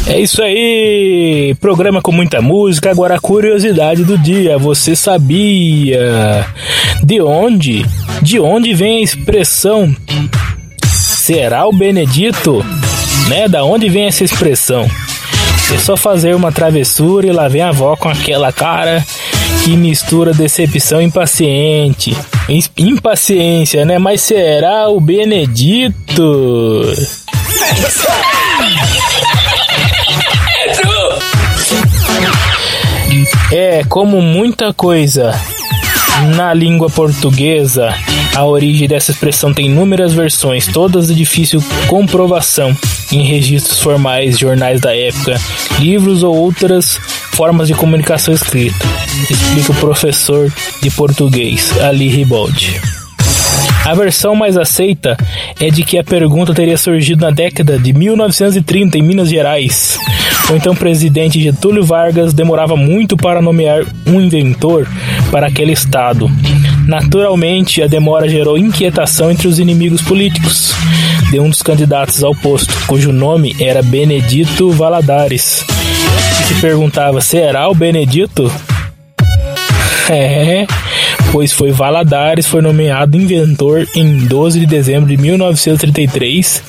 É 0.06 0.20
isso 0.20 0.40
aí, 0.42 1.56
programa 1.60 2.00
com 2.00 2.12
muita 2.12 2.40
música. 2.40 2.90
Agora 2.90 3.16
a 3.16 3.20
curiosidade 3.20 4.04
do 4.04 4.16
dia. 4.16 4.56
Você 4.56 4.94
sabia 4.94 6.46
de 7.02 7.20
onde? 7.20 7.84
De 8.22 8.38
onde 8.38 8.72
vem 8.72 8.98
a 8.98 9.02
expressão 9.02 9.94
será 11.26 11.66
o 11.66 11.72
Benedito? 11.72 12.64
Né? 13.28 13.48
Da 13.48 13.64
onde 13.64 13.88
vem 13.88 14.06
essa 14.06 14.22
expressão? 14.22 14.88
É 15.74 15.78
só 15.78 15.96
fazer 15.96 16.36
uma 16.36 16.52
travessura 16.52 17.26
e 17.26 17.32
lá 17.32 17.48
vem 17.48 17.62
a 17.62 17.70
avó 17.70 17.96
com 17.96 18.08
aquela 18.08 18.52
cara 18.52 19.04
que 19.66 19.76
mistura 19.76 20.32
decepção 20.32 21.02
e 21.02 21.06
impaciente. 21.06 22.16
Impaciência, 22.76 23.84
né? 23.84 23.98
Mas 23.98 24.20
será 24.20 24.88
o 24.88 25.00
Benedito? 25.00 26.84
É, 33.50 33.82
como 33.88 34.22
muita 34.22 34.72
coisa 34.72 35.34
na 36.36 36.54
língua 36.54 36.88
portuguesa, 36.88 37.92
a 38.36 38.44
origem 38.44 38.86
dessa 38.86 39.12
expressão 39.12 39.54
tem 39.54 39.64
inúmeras 39.64 40.12
versões, 40.12 40.66
todas 40.66 41.06
de 41.06 41.14
difícil 41.14 41.64
comprovação 41.88 42.76
em 43.10 43.22
registros 43.22 43.80
formais, 43.80 44.38
jornais 44.38 44.78
da 44.78 44.94
época, 44.94 45.40
livros 45.78 46.22
ou 46.22 46.36
outras 46.36 46.98
formas 47.32 47.66
de 47.66 47.72
comunicação 47.72 48.34
escrita, 48.34 48.86
explica 49.30 49.72
o 49.72 49.76
professor 49.76 50.52
de 50.82 50.90
português 50.90 51.72
Ali 51.80 52.08
Ribaldi. 52.08 52.78
A 53.86 53.94
versão 53.94 54.34
mais 54.34 54.58
aceita 54.58 55.16
é 55.58 55.70
de 55.70 55.82
que 55.82 55.96
a 55.96 56.04
pergunta 56.04 56.52
teria 56.52 56.76
surgido 56.76 57.24
na 57.24 57.30
década 57.30 57.78
de 57.78 57.94
1930 57.94 58.98
em 58.98 59.02
Minas 59.02 59.30
Gerais. 59.30 59.98
O 60.50 60.54
então 60.54 60.76
presidente 60.76 61.40
Getúlio 61.40 61.84
Vargas 61.84 62.34
demorava 62.34 62.76
muito 62.76 63.16
para 63.16 63.40
nomear 63.40 63.82
um 64.06 64.20
inventor 64.20 64.86
para 65.30 65.46
aquele 65.46 65.72
estado. 65.72 66.30
Naturalmente, 66.86 67.82
a 67.82 67.86
demora 67.86 68.28
gerou 68.28 68.56
inquietação 68.56 69.30
entre 69.30 69.48
os 69.48 69.58
inimigos 69.58 70.02
políticos 70.02 70.72
de 71.30 71.40
um 71.40 71.50
dos 71.50 71.60
candidatos 71.60 72.22
ao 72.22 72.34
posto, 72.34 72.72
cujo 72.86 73.12
nome 73.12 73.56
era 73.58 73.82
Benedito 73.82 74.70
Valadares. 74.70 75.64
E 76.40 76.44
se 76.44 76.60
perguntava: 76.60 77.20
será 77.20 77.68
o 77.68 77.74
Benedito? 77.74 78.50
É, 80.08 80.64
pois 81.32 81.52
foi 81.52 81.72
Valadares 81.72 82.46
foi 82.46 82.62
nomeado 82.62 83.16
inventor 83.16 83.88
em 83.96 84.18
12 84.18 84.60
de 84.60 84.66
dezembro 84.66 85.08
de 85.08 85.16
1933 85.16 86.62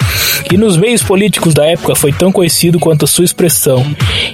e 0.51 0.57
nos 0.57 0.76
meios 0.76 1.03
políticos 1.03 1.53
da 1.53 1.63
época 1.63 1.95
foi 1.95 2.11
tão 2.11 2.32
conhecido 2.32 2.80
quanto 2.80 3.05
sua 3.05 3.26
expressão 3.26 3.86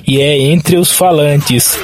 e 0.07 0.21
é 0.21 0.39
entre 0.39 0.77
os 0.77 0.89
falantes. 0.89 1.77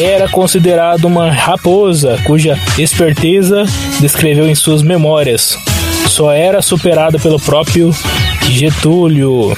Era 0.00 0.28
considerado 0.28 1.04
uma 1.04 1.30
raposa 1.30 2.18
cuja 2.24 2.58
esperteza 2.78 3.64
descreveu 4.00 4.48
em 4.48 4.54
suas 4.54 4.82
memórias. 4.82 5.56
Só 6.08 6.32
era 6.32 6.60
superada 6.60 7.18
pelo 7.18 7.38
próprio 7.38 7.94
Getúlio. 8.42 9.56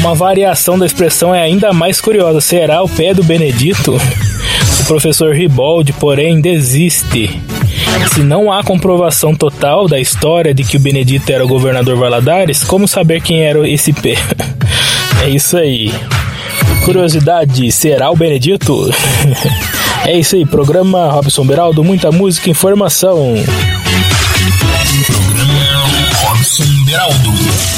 Uma 0.00 0.14
variação 0.14 0.78
da 0.78 0.86
expressão 0.86 1.34
é 1.34 1.42
ainda 1.42 1.72
mais 1.72 2.00
curiosa. 2.00 2.40
Será 2.40 2.82
o 2.82 2.88
pé 2.88 3.14
do 3.14 3.22
Benedito? 3.22 3.98
professor 4.88 5.34
Ribaldi, 5.34 5.92
porém, 5.92 6.40
desiste. 6.40 7.42
Se 8.14 8.20
não 8.20 8.50
há 8.50 8.64
comprovação 8.64 9.34
total 9.34 9.86
da 9.86 10.00
história 10.00 10.54
de 10.54 10.64
que 10.64 10.78
o 10.78 10.80
Benedito 10.80 11.30
era 11.30 11.44
o 11.44 11.48
governador 11.48 11.94
Valadares, 11.98 12.64
como 12.64 12.88
saber 12.88 13.20
quem 13.20 13.42
era 13.42 13.68
esse 13.68 13.92
pé? 13.92 14.14
é 15.22 15.28
isso 15.28 15.58
aí. 15.58 15.92
Curiosidade, 16.88 17.70
será 17.70 18.10
o 18.10 18.16
Benedito? 18.16 18.90
é 20.08 20.18
isso 20.18 20.36
aí, 20.36 20.46
programa 20.46 21.10
Robson 21.10 21.44
Beraldo, 21.44 21.84
muita 21.84 22.10
música 22.10 22.48
e 22.48 22.52
informação. 22.52 23.34
Programa 25.06 25.66
Robson 26.22 26.64
Beraldo. 26.86 27.77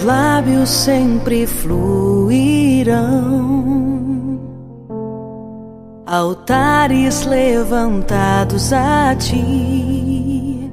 lábios 0.00 0.70
sempre 0.70 1.46
fluirão. 1.46 2.96
Altares 6.06 7.26
levantados 7.26 8.72
a 8.72 9.14
ti. 9.16 10.72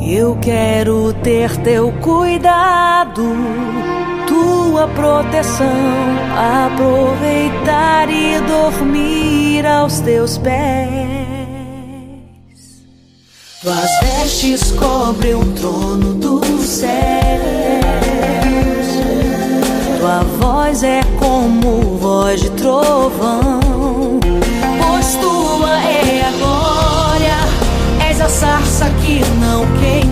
Eu 0.00 0.38
quero 0.40 1.12
ter 1.22 1.54
teu 1.58 1.92
cuidado, 2.00 3.24
tua 4.26 4.88
proteção, 4.88 5.66
aproveitar 6.64 8.08
e 8.08 8.40
dormir 8.40 9.66
aos 9.66 10.00
teus 10.00 10.38
pés. 10.38 10.88
Tuas 13.60 13.90
vestes 14.00 14.70
cobrem 14.72 15.34
o 15.34 15.44
trono 15.52 16.14
do 16.14 16.58
céu 16.62 17.57
Sua 20.08 20.22
voz 20.40 20.82
é 20.82 21.02
como 21.18 21.98
voz 21.98 22.40
de 22.40 22.48
trovão. 22.52 23.60
Pois 24.80 25.16
tua 25.16 25.82
é 25.82 26.22
a 26.24 26.30
glória, 26.30 27.36
és 28.08 28.18
a 28.18 28.28
sarça 28.30 28.86
que 29.02 29.20
não 29.38 29.66
queima. 29.78 30.07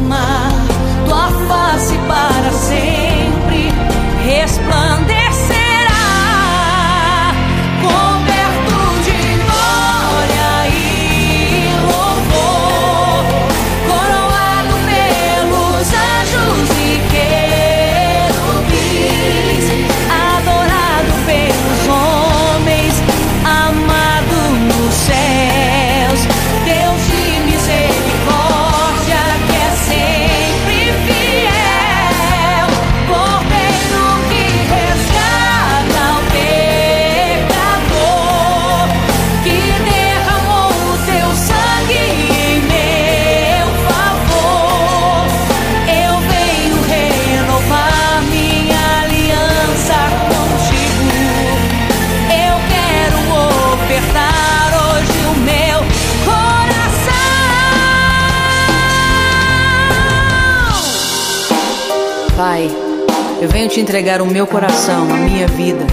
Eu 63.46 63.50
venho 63.52 63.68
te 63.68 63.80
entregar 63.80 64.20
o 64.20 64.26
meu 64.26 64.44
coração, 64.44 65.04
a 65.04 65.16
minha 65.18 65.46
vida, 65.46 65.86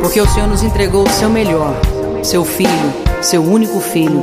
porque 0.00 0.20
o 0.20 0.28
Senhor 0.28 0.46
nos 0.46 0.62
entregou 0.62 1.02
o 1.02 1.10
seu 1.10 1.28
melhor, 1.28 1.74
seu 2.22 2.44
filho, 2.44 2.94
seu 3.20 3.42
único 3.42 3.80
filho, 3.80 4.20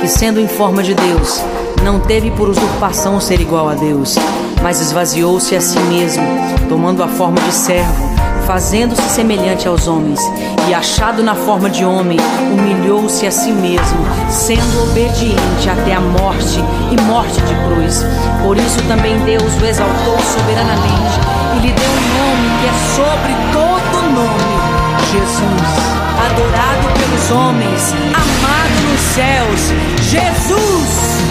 que 0.00 0.06
sendo 0.06 0.38
em 0.38 0.46
forma 0.46 0.84
de 0.84 0.94
Deus, 0.94 1.42
não 1.82 1.98
teve 1.98 2.30
por 2.30 2.48
usurpação 2.48 3.20
ser 3.20 3.40
igual 3.40 3.68
a 3.68 3.74
Deus, 3.74 4.14
mas 4.62 4.80
esvaziou-se 4.80 5.56
a 5.56 5.60
si 5.60 5.80
mesmo, 5.80 6.22
tomando 6.68 7.02
a 7.02 7.08
forma 7.08 7.40
de 7.40 7.52
servo, 7.52 8.13
fazendo-se 8.46 9.02
semelhante 9.10 9.66
aos 9.66 9.86
homens, 9.86 10.20
e 10.68 10.74
achado 10.74 11.22
na 11.22 11.34
forma 11.34 11.68
de 11.68 11.84
homem, 11.84 12.18
humilhou-se 12.52 13.26
a 13.26 13.30
si 13.30 13.52
mesmo, 13.52 14.06
sendo 14.30 14.82
obediente 14.84 15.68
até 15.70 15.94
a 15.94 16.00
morte 16.00 16.62
e 16.90 17.00
morte 17.02 17.40
de 17.40 17.54
cruz. 17.66 18.04
Por 18.42 18.56
isso 18.56 18.80
também 18.88 19.18
Deus 19.20 19.60
o 19.60 19.66
exaltou 19.66 20.18
soberanamente 20.18 21.20
e 21.56 21.66
lhe 21.66 21.72
deu 21.72 21.90
um 21.90 22.08
nome 22.18 22.48
que 22.60 22.66
é 22.66 22.74
sobre 22.94 23.34
todo 23.52 23.74
nome, 24.14 24.54
Jesus, 25.12 25.94
adorado 26.26 26.86
pelos 26.98 27.30
homens, 27.30 27.94
amado 28.14 28.80
nos 28.90 29.00
céus, 29.14 29.60
Jesus. 30.10 31.23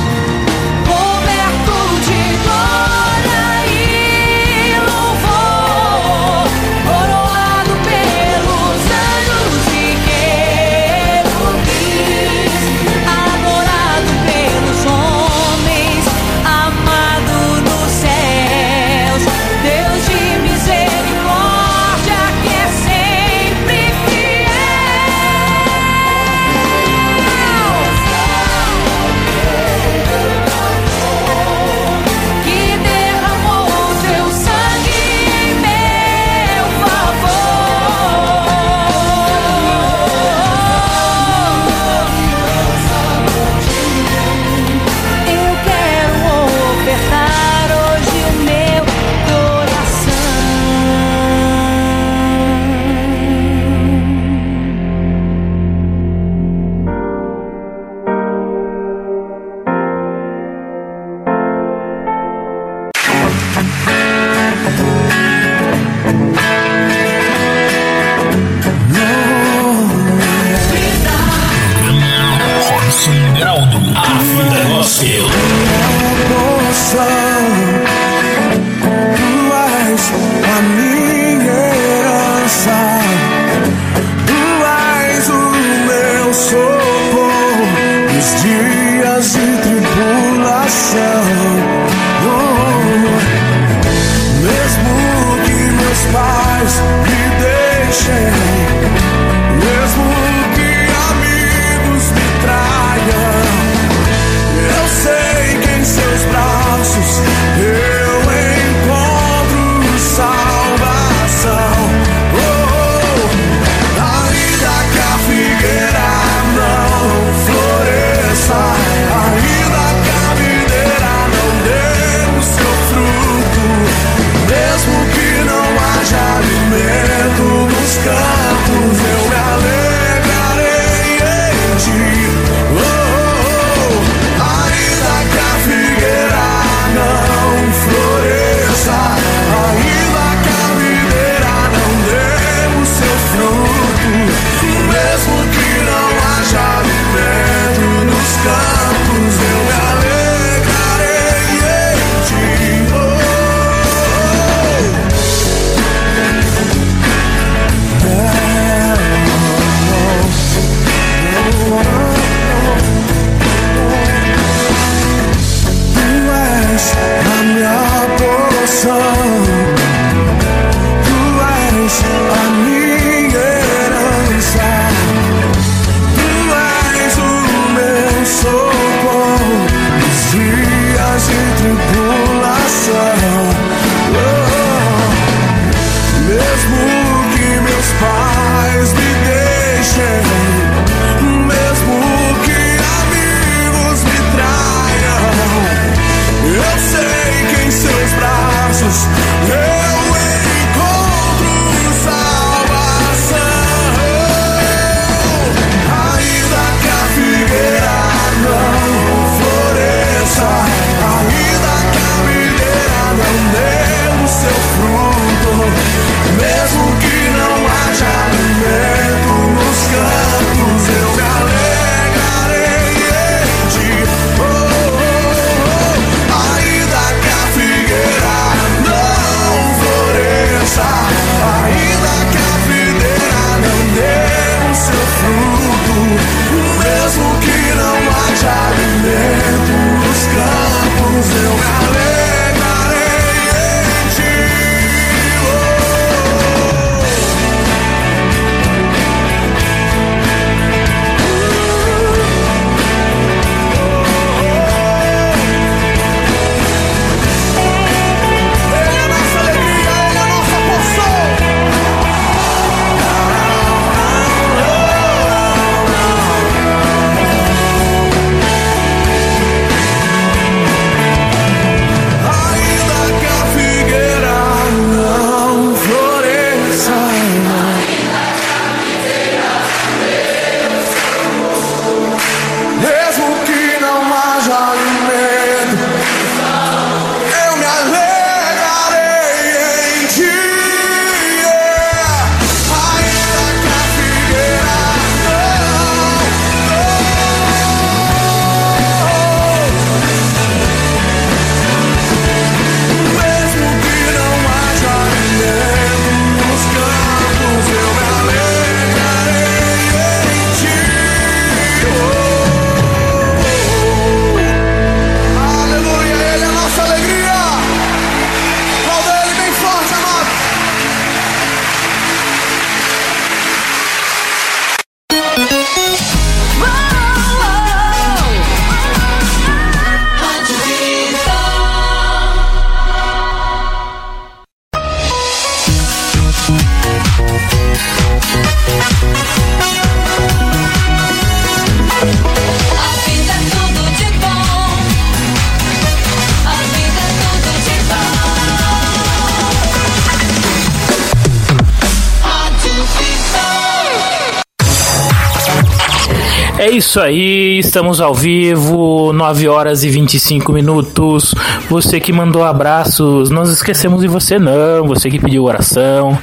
Isso 356.76 357.00
aí, 357.00 357.60
estamos 357.60 358.02
ao 358.02 358.16
vivo, 358.16 359.14
9 359.14 359.48
horas 359.48 359.84
e 359.84 359.90
25 359.90 360.52
minutos. 360.52 361.36
Você 361.70 362.00
que 362.00 362.12
mandou 362.12 362.44
abraços, 362.44 363.30
nós 363.30 363.50
esquecemos 363.50 364.02
de 364.02 364.08
você 364.08 364.40
não, 364.40 364.88
você 364.88 365.10
que 365.10 365.20
pediu 365.20 365.44
oração. 365.44 366.18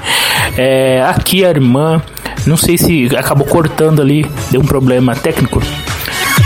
É, 0.57 1.03
aqui 1.07 1.45
a 1.45 1.51
irmã, 1.51 2.03
não 2.47 2.57
sei 2.57 2.77
se 2.77 3.09
acabou 3.17 3.47
cortando 3.47 4.03
ali, 4.03 4.27
deu 4.51 4.61
um 4.61 4.65
problema 4.67 5.15
técnico. 5.15 5.63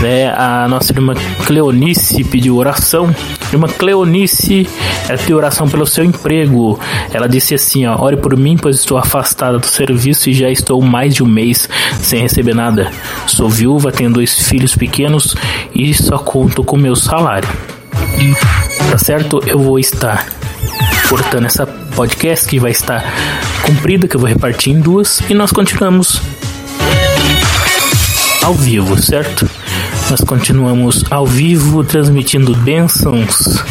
Né? 0.01 0.29
A 0.35 0.67
nossa 0.67 0.91
irmã 0.91 1.13
Cleonice 1.45 2.23
pediu 2.23 2.57
oração. 2.57 3.13
Irmã 3.51 3.67
Cleonice, 3.67 4.67
ela 5.07 5.17
pediu 5.17 5.37
oração 5.37 5.69
pelo 5.69 5.85
seu 5.85 6.03
emprego. 6.03 6.79
Ela 7.13 7.27
disse 7.27 7.55
assim: 7.55 7.85
ó, 7.85 8.01
ore 8.01 8.17
por 8.17 8.35
mim, 8.35 8.57
pois 8.57 8.77
estou 8.77 8.97
afastada 8.97 9.57
do 9.57 9.65
serviço 9.65 10.29
e 10.29 10.33
já 10.33 10.49
estou 10.49 10.81
mais 10.81 11.15
de 11.15 11.23
um 11.23 11.27
mês 11.27 11.69
sem 12.01 12.21
receber 12.21 12.53
nada. 12.53 12.91
Sou 13.27 13.49
viúva, 13.49 13.91
tenho 13.91 14.11
dois 14.11 14.47
filhos 14.47 14.75
pequenos 14.75 15.35
e 15.73 15.93
só 15.93 16.17
conto 16.17 16.63
com 16.63 16.77
meu 16.77 16.95
salário. 16.95 17.47
Tá 18.91 18.97
certo? 18.97 19.41
Eu 19.45 19.59
vou 19.59 19.79
estar 19.79 20.25
cortando 21.09 21.45
essa 21.45 21.65
podcast 21.65 22.47
que 22.47 22.59
vai 22.59 22.71
estar 22.71 23.03
comprida, 23.63 24.07
que 24.07 24.15
eu 24.15 24.19
vou 24.19 24.29
repartir 24.29 24.73
em 24.73 24.79
duas, 24.79 25.21
e 25.29 25.33
nós 25.33 25.51
continuamos 25.51 26.21
ao 28.43 28.53
vivo, 28.53 29.01
certo? 29.01 29.49
Nós 30.09 30.21
continuamos 30.21 31.03
ao 31.09 31.25
vivo 31.25 31.83
transmitindo 31.83 32.55
bênçãos, 32.55 33.63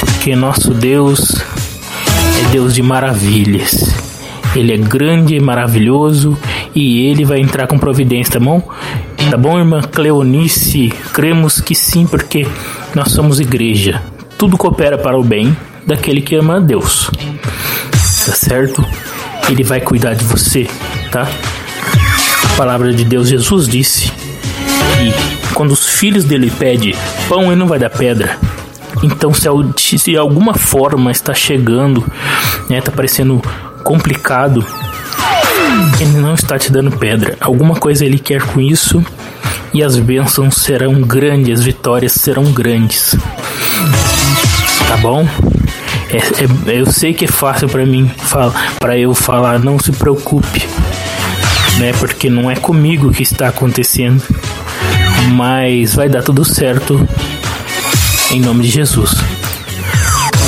porque 0.00 0.34
nosso 0.34 0.74
Deus 0.74 1.32
é 2.40 2.50
Deus 2.50 2.74
de 2.74 2.82
maravilhas. 2.82 3.94
Ele 4.56 4.74
é 4.74 4.76
grande 4.76 5.36
e 5.36 5.40
maravilhoso 5.40 6.36
e 6.74 7.06
ele 7.06 7.24
vai 7.24 7.38
entrar 7.38 7.68
com 7.68 7.78
providência, 7.78 8.32
tá 8.32 8.40
bom? 8.40 8.60
Tá 9.30 9.36
bom, 9.36 9.56
irmã 9.58 9.80
Cleonice? 9.80 10.92
Cremos 11.12 11.60
que 11.60 11.74
sim, 11.76 12.04
porque 12.04 12.44
nós 12.92 13.12
somos 13.12 13.38
igreja. 13.38 14.02
Tudo 14.36 14.58
coopera 14.58 14.98
para 14.98 15.16
o 15.16 15.22
bem 15.22 15.56
daquele 15.86 16.20
que 16.20 16.34
ama 16.34 16.56
a 16.56 16.60
Deus. 16.60 17.08
Tá 18.26 18.34
certo? 18.34 18.84
Ele 19.48 19.62
vai 19.62 19.80
cuidar 19.80 20.14
de 20.14 20.24
você, 20.24 20.66
tá? 21.12 21.28
A 22.44 22.56
palavra 22.56 22.92
de 22.92 23.04
Deus, 23.04 23.28
Jesus 23.28 23.68
disse 23.68 24.19
que 25.08 25.54
quando 25.54 25.72
os 25.72 25.86
filhos 25.86 26.24
dele 26.24 26.50
pedem 26.50 26.94
pão, 27.28 27.44
ele 27.46 27.56
não 27.56 27.66
vai 27.66 27.78
dar 27.78 27.90
pedra. 27.90 28.36
Então, 29.02 29.32
se, 29.32 29.98
se 29.98 30.16
alguma 30.16 30.54
forma 30.54 31.10
está 31.10 31.32
chegando, 31.32 32.04
né, 32.68 32.80
tá 32.80 32.90
parecendo 32.90 33.40
complicado, 33.82 34.64
ele 35.98 36.18
não 36.18 36.34
está 36.34 36.58
te 36.58 36.70
dando 36.70 36.90
pedra. 36.92 37.36
Alguma 37.40 37.74
coisa 37.76 38.04
ele 38.04 38.18
quer 38.18 38.42
com 38.42 38.60
isso 38.60 39.04
e 39.72 39.82
as 39.82 39.96
bênçãos 39.96 40.56
serão 40.56 41.00
grandes, 41.00 41.60
as 41.60 41.64
vitórias 41.64 42.12
serão 42.12 42.44
grandes. 42.52 43.16
Tá 44.88 44.96
bom? 44.98 45.26
É- 46.10 46.72
é- 46.72 46.80
eu 46.80 46.90
sei 46.92 47.14
que 47.14 47.24
é 47.24 47.28
fácil 47.28 47.68
para 47.68 47.86
mim, 47.86 48.10
para 48.80 48.98
eu 48.98 49.14
falar, 49.14 49.60
não 49.60 49.78
se 49.78 49.92
preocupe, 49.92 50.66
né? 51.78 51.92
Porque 51.98 52.28
não 52.28 52.50
é 52.50 52.56
comigo 52.56 53.12
que 53.12 53.22
está 53.22 53.48
acontecendo, 53.48 54.20
mas 55.32 55.94
vai 55.94 56.08
dar 56.08 56.22
tudo 56.22 56.44
certo 56.44 57.06
em 58.30 58.40
nome 58.40 58.62
de 58.62 58.70
Jesus, 58.70 59.10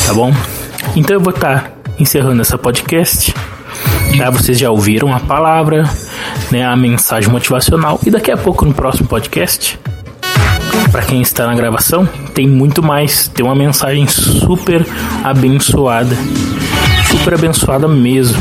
tá 0.06 0.14
bom? 0.14 0.32
Então 0.94 1.16
eu 1.16 1.20
vou 1.20 1.32
estar 1.32 1.72
encerrando 1.98 2.42
essa 2.42 2.58
podcast. 2.58 3.34
Tá? 4.16 4.30
Vocês 4.30 4.58
já 4.58 4.70
ouviram 4.70 5.14
a 5.14 5.20
palavra, 5.20 5.88
né? 6.50 6.64
A 6.64 6.76
mensagem 6.76 7.30
motivacional 7.30 7.98
e 8.04 8.10
daqui 8.10 8.30
a 8.30 8.36
pouco 8.36 8.64
no 8.64 8.74
próximo 8.74 9.08
podcast 9.08 9.78
para 10.92 11.02
quem 11.02 11.22
está 11.22 11.46
na 11.46 11.54
gravação, 11.54 12.06
tem 12.34 12.46
muito 12.46 12.82
mais. 12.82 13.26
Tem 13.26 13.44
uma 13.44 13.54
mensagem 13.54 14.06
super 14.06 14.86
abençoada. 15.24 16.14
Super 17.10 17.34
abençoada 17.34 17.88
mesmo. 17.88 18.38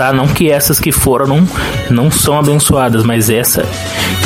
Tá? 0.00 0.14
Não 0.14 0.26
que 0.26 0.50
essas 0.50 0.80
que 0.80 0.90
foram 0.90 1.26
não, 1.26 1.48
não 1.90 2.10
são 2.10 2.38
abençoadas, 2.38 3.04
mas 3.04 3.28
essa 3.28 3.66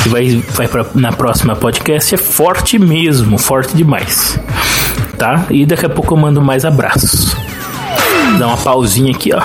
que 0.01 0.07
vai, 0.07 0.41
vai 0.53 0.69
pra, 0.69 0.85
na 0.95 1.11
próxima 1.11 1.53
podcast 1.53 2.15
é 2.15 2.17
forte 2.17 2.79
mesmo, 2.79 3.37
forte 3.37 3.75
demais. 3.75 4.39
Tá? 5.17 5.45
E 5.49 5.65
daqui 5.65 5.85
a 5.85 5.89
pouco 5.89 6.13
eu 6.13 6.17
mando 6.17 6.41
mais 6.41 6.63
abraços. 6.63 7.35
Dá 8.39 8.47
uma 8.47 8.55
pausinha 8.55 9.11
aqui, 9.11 9.31
ó. 9.35 9.41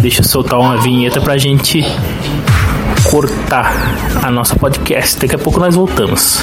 Deixa 0.00 0.22
eu 0.22 0.24
soltar 0.24 0.58
uma 0.58 0.78
vinheta 0.78 1.20
pra 1.20 1.36
gente 1.36 1.84
cortar 3.10 3.74
a 4.22 4.30
nossa 4.30 4.56
podcast. 4.56 5.18
Daqui 5.18 5.34
a 5.34 5.38
pouco 5.38 5.60
nós 5.60 5.74
voltamos. 5.74 6.42